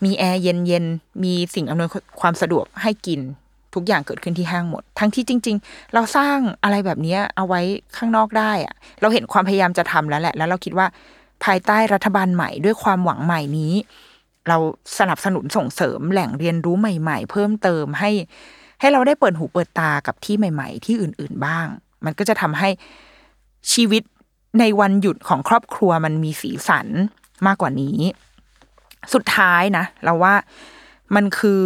[0.03, 1.89] มีแอร์เย็นๆมีสิ่งอำนวย
[2.21, 3.19] ความสะดวกให้กิน
[3.75, 7.61] ทุกอย่างเกิดขึ้นที่ห้างหมด ทั้งที่จริง ๆ เราสร้างอะไรแบบนี้เอาไว้
[7.97, 10.87] ข้างนอกได้อะเราเห็นความพยายามจะทำแล้วแหละ แล้วเราคิดว่า
[11.43, 13.73] ภายใต้รัฐบาลใหม่ด้วยความหวังใหม่นี้
[14.47, 14.57] เรา
[14.99, 18.11] สนับสนุนส่งเสริมแหล่งเรียนรู้ใหม่ ๆ เพิ่มเติมให้
[18.79, 21.67] ให้เราได้เปิดหูเปิดตากับที่ใหม่ ๆ ที่อื่น ๆบ้าง
[22.05, 22.69] มันก็จะทำให้
[23.73, 24.03] ชีวิต
[24.59, 26.87] ในวันหยุดของครอบครัวมันมีสีสัน
[27.47, 27.97] มากกว่านี้
[29.13, 30.33] สุดท้ายนะ เราว่า
[31.15, 31.65] มันคือ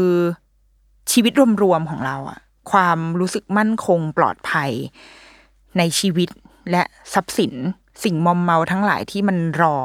[1.12, 1.34] ชีวิต
[1.64, 2.40] รวมๆของเราอะ
[2.72, 4.72] ความรู้สึกมั่นคงปลอดภัย
[5.78, 6.30] ในชีวิต
[6.72, 6.84] และ
[7.14, 7.54] ทรัพย์สิน
[8.04, 9.76] สิ่งมอมเมาทั้งหลายที่มันรอ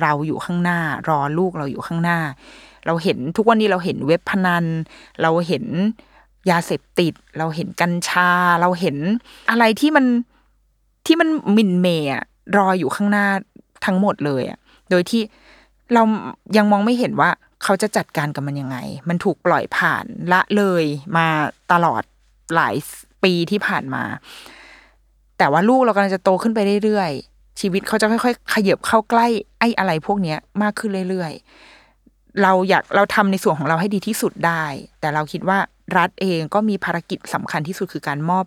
[0.00, 2.18] เราอยู่ข้างหน้า รอลูกเราอยู่ข้างหน้า
[2.86, 4.64] เราเห็นทุกวันนี้เราเห็นเว็บพนัน
[5.22, 5.64] เราเห็น
[6.50, 8.96] ยาเสพติด เราเห็นกัญชา เราเห็น
[9.50, 10.06] อะไรที่มัน
[11.06, 12.10] ที่มันมินเมย์
[12.56, 13.26] รออยู่ข้างหน้า
[13.84, 14.58] ทั้งหมดเลยอะ
[14.90, 15.22] โดยที่
[15.94, 16.02] เรา
[16.56, 17.30] ยังมองไม่เห็นว่า
[17.62, 20.84] เขาจะจัดการกับมันยังไง มันถูกปล่อยผ่านละเลย
[21.16, 21.26] มา
[21.72, 22.02] ตลอด
[22.54, 22.76] หลาย
[23.22, 24.04] ปีที่ผ่านมา
[25.38, 29.26] แต่ว่าลูกเรากำลังจะโตขึ้นไปเรื่อยๆ ชีวิตเขาจะค่อยๆ ขยับเข้าใกล้
[29.58, 34.64] ไอ้อะไรพวกเนี้ยมากขึ้นเรื่อยๆ เราอยากเราทำในส่วนของเราให้ดีที่สุดได้
[35.00, 35.58] แต่เราคิดว่า
[35.96, 38.44] รัฐเองก็มีภารกิจสำคัญที่สุดคือการมอบ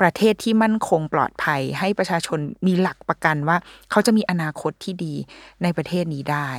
[0.00, 3.56] ประเทศที่มั่นคงปลอดภัย ให้ประชาชนมีหลักประกันว่า
[3.90, 5.14] เขาจะมีอนาคตที่ดี
[5.62, 6.50] ในประเทศนี้ได้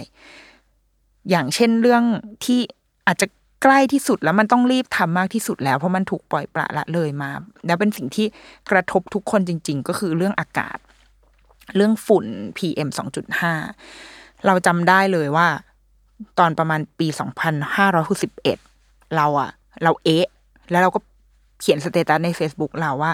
[1.30, 2.04] อย่างเช่นเรื่อง
[2.46, 2.60] ที่
[3.08, 3.28] อาจจะ
[3.64, 7.32] ใกล้ที่สุดแล้วมันต้องรีบทำมากที่สุดแล้ว เพราะมันถูกปล่อยปละละเลยมา
[7.66, 8.28] แล้วเป็นสิ่งที่
[8.72, 10.78] กระทบทุกคนจริง ๆ ก็คือเรื่องอากาศ
[11.76, 12.26] เรื่องฝุ่น
[12.58, 12.90] PM
[13.68, 15.48] 2.5 เราจำได้เลยว่า
[16.40, 17.08] ตอนประมาณปี
[18.32, 19.52] 2561 เราอะ
[19.84, 20.28] เราเอะ
[20.72, 21.00] แล้วเราก็
[21.62, 23.12] เขียนสเตตัสใน Facebook เราว่า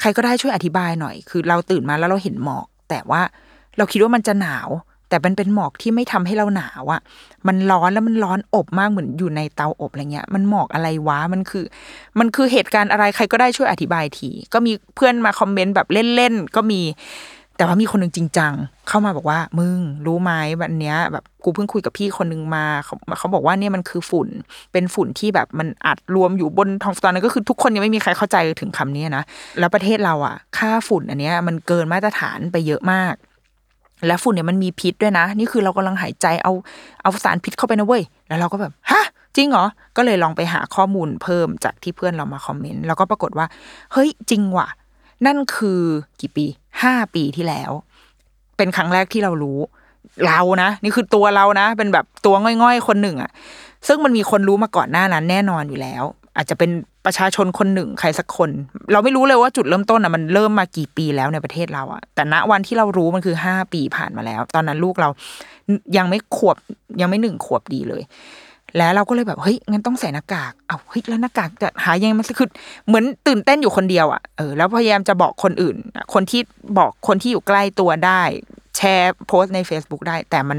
[0.00, 3.22] ใครก็ได้ช่วยอธิบายหน่อย คือเราตื่นมาแล้วเราเห็นหมอก แต่ว่า
[3.76, 4.68] เราคิดว่ามันจะหนาว
[5.12, 7.00] แต่มันเป็นหมอกที่ไม่ทำให้เราหนาวอะ
[7.46, 11.64] มันร้อนแล้วมันร้อนอบมากเหมือนอยู่ในเตาอบอะไรเงี้ย มันหมอกอะไรวะ มันคือ
[12.18, 16.80] มันคือเหตุการณ์อะไรใครก็ได้ช่วยอธิบายที ก็มีเพื่อนมาคอมเมนต์แบบเล่นๆก็มี
[17.56, 18.52] แต่ว่ามีคนหนึ่งจริงจัง
[18.88, 24.28] เข้ามาบอกว่า มึงรู้ไหมวันเนี้ย แบบกูเพิ่งคุยกับพี่คนหนึ่งมาเขาเขาบอกว่าเนี่ยมันคือฝุ่น
[24.72, 29.24] เป็นฝุ่นที่แบบมันอัดรวมอยู่บนท้องฟ้านั้นก็คือทุกคนยังไม่มีใครเข้าใจถึงคำนี้นะ
[29.58, 33.14] แล้วประเทศเราอะ ค่าฝุ่นอันเนี้ยมันเกินมาตรฐานไปเยอะมาก
[34.06, 36.52] และฝุ่นเนี่ยมันมีพิษด้วยนะ นี่คือเรากำลังหายใจเอา
[37.02, 39.04] เอาสารพิษเข้าไปนะเว้ย แล้วเราก็แบบฮะ
[39.36, 39.64] จริงเหรอ
[39.96, 43.46] ก็เลยลองไปหาข้อมูลเพิ่มจากที่เพื่อนเรามาคอมเมนต์แล้วก็ปรากฏว่า
[43.92, 44.68] เฮ้ยจริงว่ะ
[45.26, 45.80] นั่นคือ
[46.20, 46.46] กี่ปี
[46.82, 47.70] ห้าปีที่แล้ว
[48.56, 49.58] เป็นครั้งแรกที่เรารู้
[50.26, 53.30] เรานะ นี่คือตัวเรานะ เป็นแบบตัวง่อยๆ คนหนึ่งอะ
[53.88, 56.04] ซึ่งมันมีคนรู้มาก่อนหน้านั้น แน่นอนอยู่แล้ว
[56.36, 56.70] อาจจะเป็น
[57.06, 58.50] ประชาชนคนหนึ่งใครสักคน
[58.92, 65.08] เราไม่รู้เลยว่าจุดเริ่มต้นอะมันเริ่มมากี่ปีแล้วในประเทศเราอะแต่ณวันที่เรารู้มันคือห้าปีผ่านมาแล้ว ตอนนั้นลูกเรา
[65.96, 66.56] ยังไม่ขวบ
[67.00, 68.02] ยังไม่หนึ่งขวบดีเลย
[68.78, 72.48] แล้วเราก็เลยแบบเฮ้ยงั้นต้องใส่หน้ากากเอาเฮ้ยแล้วหน้ากากจะหายังไงมันคือ
[72.86, 75.76] เหมือนตื่นเต้นอยู่คนเดียวอะเออแล้วพยายามจะบอกคนอื่น
[76.14, 76.40] คนที่
[76.78, 78.22] บอกคนที่อยู่ใกล้ตัวได้
[78.76, 80.58] แชร์โพสต์ใน Facebook ได้ แต่มัน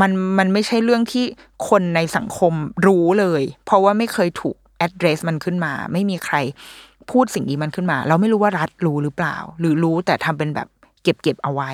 [0.00, 1.24] มันมันไม่ใช่เรื่องที่
[1.68, 2.52] คนในสังคม
[2.86, 4.56] รู้เลย เพราะว่าไม่เคยถูก
[4.86, 6.36] address มันขึ้นมา ไม่มีใคร
[7.10, 10.68] พูดสิ่งนี้มันขึ้นมา เราไม่รู้ว่ารัฐรู้หรือเปล่า หรือรู้แต่ทำเป็นแบบ
[11.02, 11.72] เก็บเก็บเอาไว้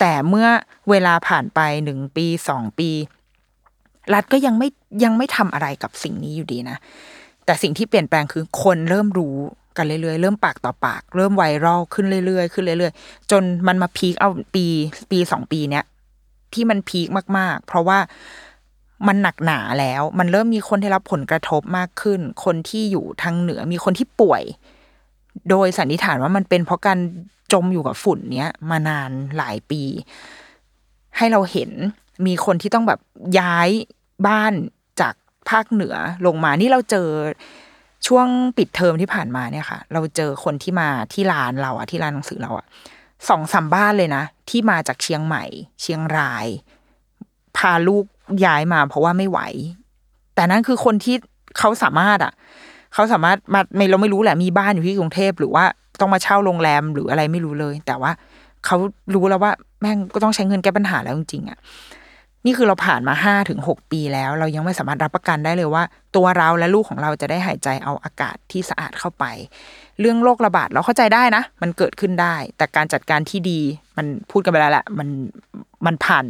[0.00, 0.48] แต่เมื่อ
[0.90, 2.90] เวลาผ่านไปหนึ่งปีสองปี
[4.14, 4.68] รัฐก็ยังไม่
[5.04, 6.76] ยังไม่ทำอะไรกับสิ่งนี้อยู่ดีนะ
[7.44, 9.36] แต่สิ่งที่เปลี่ยนแปลงคือคนเริ่มรู้
[9.76, 14.64] กันเรื่อยๆ เริ่มปากต่อปาก เริ่มไวรัลขึ้นเรื่อยๆ ขึ้นเรื่อยๆ จนมันมาพีคเอาปี
[15.10, 15.84] ปีสองปีเนี้ย
[16.54, 17.08] ที่มันพีค
[17.38, 17.98] มากๆ เพราะว่า
[19.06, 24.42] มันหนักหนาแล้ว มันเริ่มมีคนที่รับผลกระทบมากขึ้น คนที่อยู่ทางเหนือมีคนที่ป่วย
[25.50, 26.98] โดยสันนิษฐานว่ามันเป็นเพราะการ
[27.52, 29.82] จมอยู่กับฝุ่นเนี้ยมานานหลายปี
[31.16, 31.70] ให้เราเห็น
[32.26, 33.00] มีคนที่ต้องแบบ
[33.38, 33.68] ย้าย
[34.26, 34.52] บ้าน
[35.00, 35.14] จาก
[35.50, 37.08] ภาคเหนือลงมานี่เราเจอ
[38.06, 38.26] ช่วง
[38.56, 42.66] ปิดเทอมที่ผ่านมาเนี่ยค่ะ เราเจอคนที่มาที่ร้านเราอะที่ร้านหนังสือเราอะ
[43.28, 45.44] สองสามบ้านเลยนะ ที่มาจากเชียงใหม่
[45.80, 46.46] เชียงราย
[47.56, 48.04] พาลูก
[48.44, 49.40] ย้ายมาเพราะว่าไม่ไหว
[50.34, 51.16] แต่นั่นคือคนที่
[51.58, 52.32] เขาสามารถอะ
[52.94, 55.64] เขาสามารถมาไม่เราไม่รู้แหละมีบ้านอยู่ที่กรุงเทพหรือว่า
[56.00, 58.10] ต้องมาเช่าโรงแรมหรืออะไรไม่รู้เลย แต่ว่า
[58.66, 58.76] เขา
[59.14, 61.58] รู้แล้วว่า แม่งก็ต้องใช้เงินแก้ปัญหาแล้วจริงๆอะ
[62.44, 65.82] นี่คือเราผ่านมาห้าถึงหกปีแล้ว เรายังไม่สามารถรับประกันได้เลยว่า
[66.16, 69.24] ตัวเราและลูกของเราจะได้หายใจเอาอากาศที่สะอาดเข้าไป
[70.00, 73.60] เรื่องโรคระบาดเราเข้าใจได้นะ มันเกิดขึ้นได้ แต่การจัดการที่ดี
[73.96, 75.08] มันพูดกันไปแล้วแหละมัน
[75.86, 76.24] มันผ่าน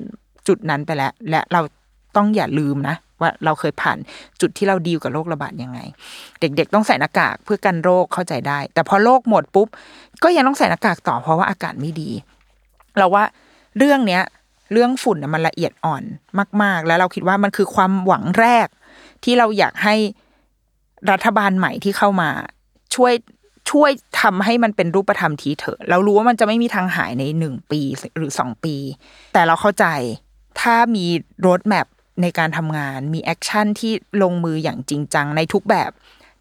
[0.49, 1.61] จุดนั้นไปแล้ว และเรา
[2.17, 3.99] ต้องอย่าลืมนะว่าเราเคยผ่าน
[4.41, 5.79] จุดที่เราดีลกับโรคระบาดยังไง
[6.41, 9.69] เด็กๆ ต้องใส่หน้ากากเพื่อกันโรคเข้าใจได้ แต่พอโรคหมดปุ๊บ
[10.23, 12.11] ก็ยังต้องใส่หน้ากากต่อเพราะว่าอากาศไม่ดี
[12.99, 13.25] เราว่า
[13.79, 14.23] เรื่องเนี้ย
[14.73, 16.03] เรื่องฝุ่นมันละเอียดอ่อน
[16.63, 18.69] มาก ๆ แล้วเราคิดว่ามันคือความหวังแรก
[19.25, 19.95] ที่เราอยากให้
[21.11, 22.31] รัฐบาลใหม่ที่เข้ามา
[22.95, 23.15] ช่วย
[23.71, 23.91] ช่วย
[24.21, 27.81] ทำให้มันเป็นรูปธรรมทีเถอะเรารู้ว่ามันจะไม่มีทางหายในหนึ่งปี
[28.17, 28.77] หรือสองปี
[29.33, 29.87] แต่เราเข้าใจ
[30.61, 31.07] ถ้ามี
[31.47, 31.87] roadmap
[32.23, 33.93] ในการทำงานมี action ที่
[34.23, 35.91] ลงมืออย่างจริงจังในทุกแบบ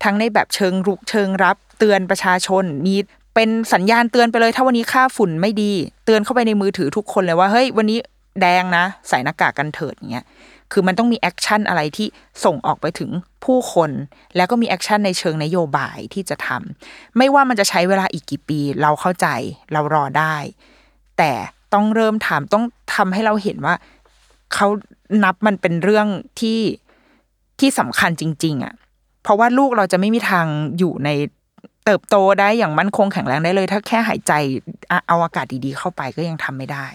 [0.04, 2.96] ทั้งในแบบเชิงรุกเชิงรับเตือนประชาชนมี
[3.36, 5.72] เป็นสัญญาณเตือนไปเลย ถ้าวันนี้ค่าฝุ่นไม่ดี
[6.06, 7.98] เตือนเข้าไปในมือถือทุกคนเลยว่าเฮ้ยวันนี้
[8.42, 10.26] แดงนะ ใส่หน้ากากกันเถิดอย่างเงี้ย
[10.72, 12.08] คือมันต้องมี action อะไรที่
[12.46, 13.10] ส่งออกไปถึง
[13.46, 13.92] ผู้คน
[14.36, 19.28] แล้วก็มี action ในเชิงนโยบายที่จะทำไม่ว่ามันจะใช้เวลาอีกกี่ปี เราเข้าใจ
[19.74, 20.36] เรารอได้
[21.18, 21.32] แต่
[21.74, 22.66] ต้องเริ่มทำต้อง
[22.96, 23.76] ทำให้เราเห็นว่า
[24.54, 24.68] เขา
[25.24, 26.08] นับมันเป็นเรื่อง
[26.40, 26.60] ที่
[27.60, 28.74] ที่สำคัญจริง ๆอะ่ะ
[29.24, 30.46] เพราะว่าลูกเราจะไม่มีทาง
[30.78, 31.10] อยู่ใน
[31.86, 34.34] เติบโตได้อย่างมั่นคงแข็งแรงได้เลย ถ้าแค่หายใจ
[35.08, 36.88] เอาอากาศดีๆ เข้าไปก็ยังทำไม่ได้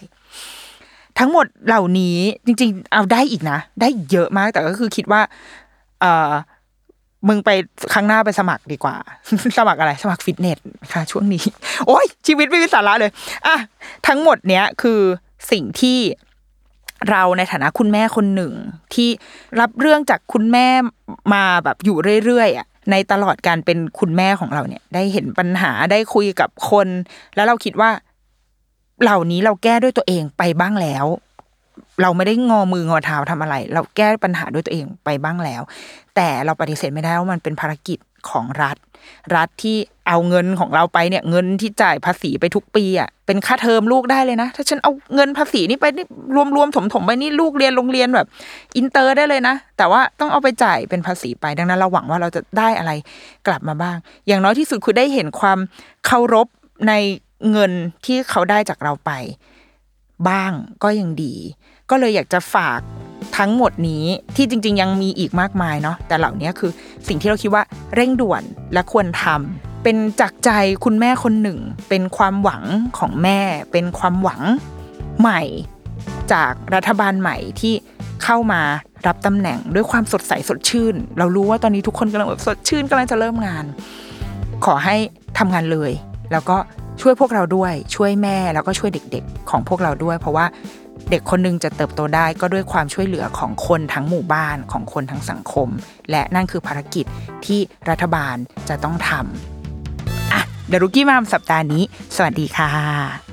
[1.18, 5.20] ทั้งหมดเหล่านี้จริง ๆ เอาได้อีกนะ ได้เยอะมากแต่ก็คือคิดว่า
[6.00, 6.32] เออ
[7.28, 7.50] มึงไป
[7.92, 8.96] ครั้งหน้าไปสมัครดีกว่า
[9.58, 10.58] สมัครอะไร สมัครฟิตเนส
[10.92, 11.44] ค่ะ ช่วงนี้
[11.86, 13.10] โอ้ยชีวิตไม่มีสาระเลย
[13.46, 13.56] อะ
[14.06, 15.00] ทั้งหมดเนี้ยคือ
[15.52, 15.98] สิ่งที่
[17.10, 18.52] เราในฐานะคุณแม่คนหนึ่ง
[18.94, 19.08] ที่
[19.60, 20.66] รับเรื่องจากคุณแม่
[21.32, 26.88] มาแบบอยู่เรื่อยๆอะในตลอดการเป็นคุณแม่ของเราเนี่ย ได้เห็นปัญหาได้คุยกับคน
[27.34, 27.90] แล้วเราคิดว่า
[29.02, 31.06] เหล่านี้เราแก้ด้วยตัวเองไปบ้างแล้ว
[32.02, 35.62] เราไม่ได้งอมืองอเท้าทำอะไร เราแก้ปัญหาด้วยตัวเองไปบ้างแล้ว
[36.16, 37.98] แต่เราปฏิเสธไม่ได้ว่ามันเป็นภารกิจ
[38.30, 38.76] ของรัฐ
[39.36, 39.76] รัฐที่
[40.08, 46.06] เอาเงินของเราไปเนี่ยเงินที่จ่ายภาษีไปทุกปีอะเป็นค่าเทอมลูกได้เลยนะ ถ้าฉันเอาเงินภาษีนี่ไปนี่
[46.56, 48.26] รวมๆถมๆไปนี่ลูกเรียนโรงเรียนแบบ
[48.76, 52.92] อินเตอร์ได้เลยนะ แต่ว่าต้องเอาไปจ่ายเป็นภาษีไปดังนั้นเราหวังว่าเราจะได้อะไร
[53.46, 53.96] กลับมาบ้าง
[54.26, 55.58] อย่างน้อยที่สุดคือได้เห็นความ
[56.06, 56.46] เคารพ
[56.88, 56.92] ใน
[57.50, 57.72] เงิน
[58.04, 59.10] ที่เขาได้จากเราไป
[60.28, 61.34] บ้างก็ยังดี
[61.90, 62.80] ก็เลยอยากจะฝาก
[63.38, 64.04] ทั้งหมดนี้
[64.36, 66.70] ที่จริง ๆ ยังมีอีกมากมายเนาะแต่เหล่านี้คือ
[67.08, 67.62] สิ่งที่เราคิดว่า
[67.94, 68.42] เร่งด่วน
[68.72, 70.50] และควรทำเป็นจากใจ
[70.84, 71.58] คุณแม่คนหนึ่ง
[71.88, 72.62] เป็นความหวัง
[72.98, 73.38] ของแม่
[73.72, 74.42] เป็นความหวัง
[75.20, 75.40] ใหม่
[76.32, 77.74] จากรัฐบาลใหม่ที่
[78.24, 78.62] เข้ามา
[79.06, 83.64] รับตำแหน่งด้วยความสดใสสดชื่น เรารู้ว่าตอนนี้ทุกคนกำลังแบบสดชื่นกำลังจะเริ่มงาน
[84.64, 84.96] ขอให้
[85.38, 85.92] ทำงานเลย
[86.32, 86.56] แล้วก็
[87.00, 90.46] ช่วยพวกเราด้วยช่วยแม่แล้วก็ช่วยเด็ก ๆ ของพวกเราด้วย เพราะว่า
[91.10, 95.68] เด็กคนหนึงจะเติบโตได้ก็ด้วยความช่วยเหลือของคนทั้งหมู่บ้านของคนทั้งสังคม
[96.10, 97.04] และนั่นคือภารกิจ
[97.46, 98.36] ที่รัฐบาล
[98.68, 101.82] จะต้องทำอะเดรุกี้มามสัปดาห์นี้
[102.16, 103.29] สวัสดีค่ะ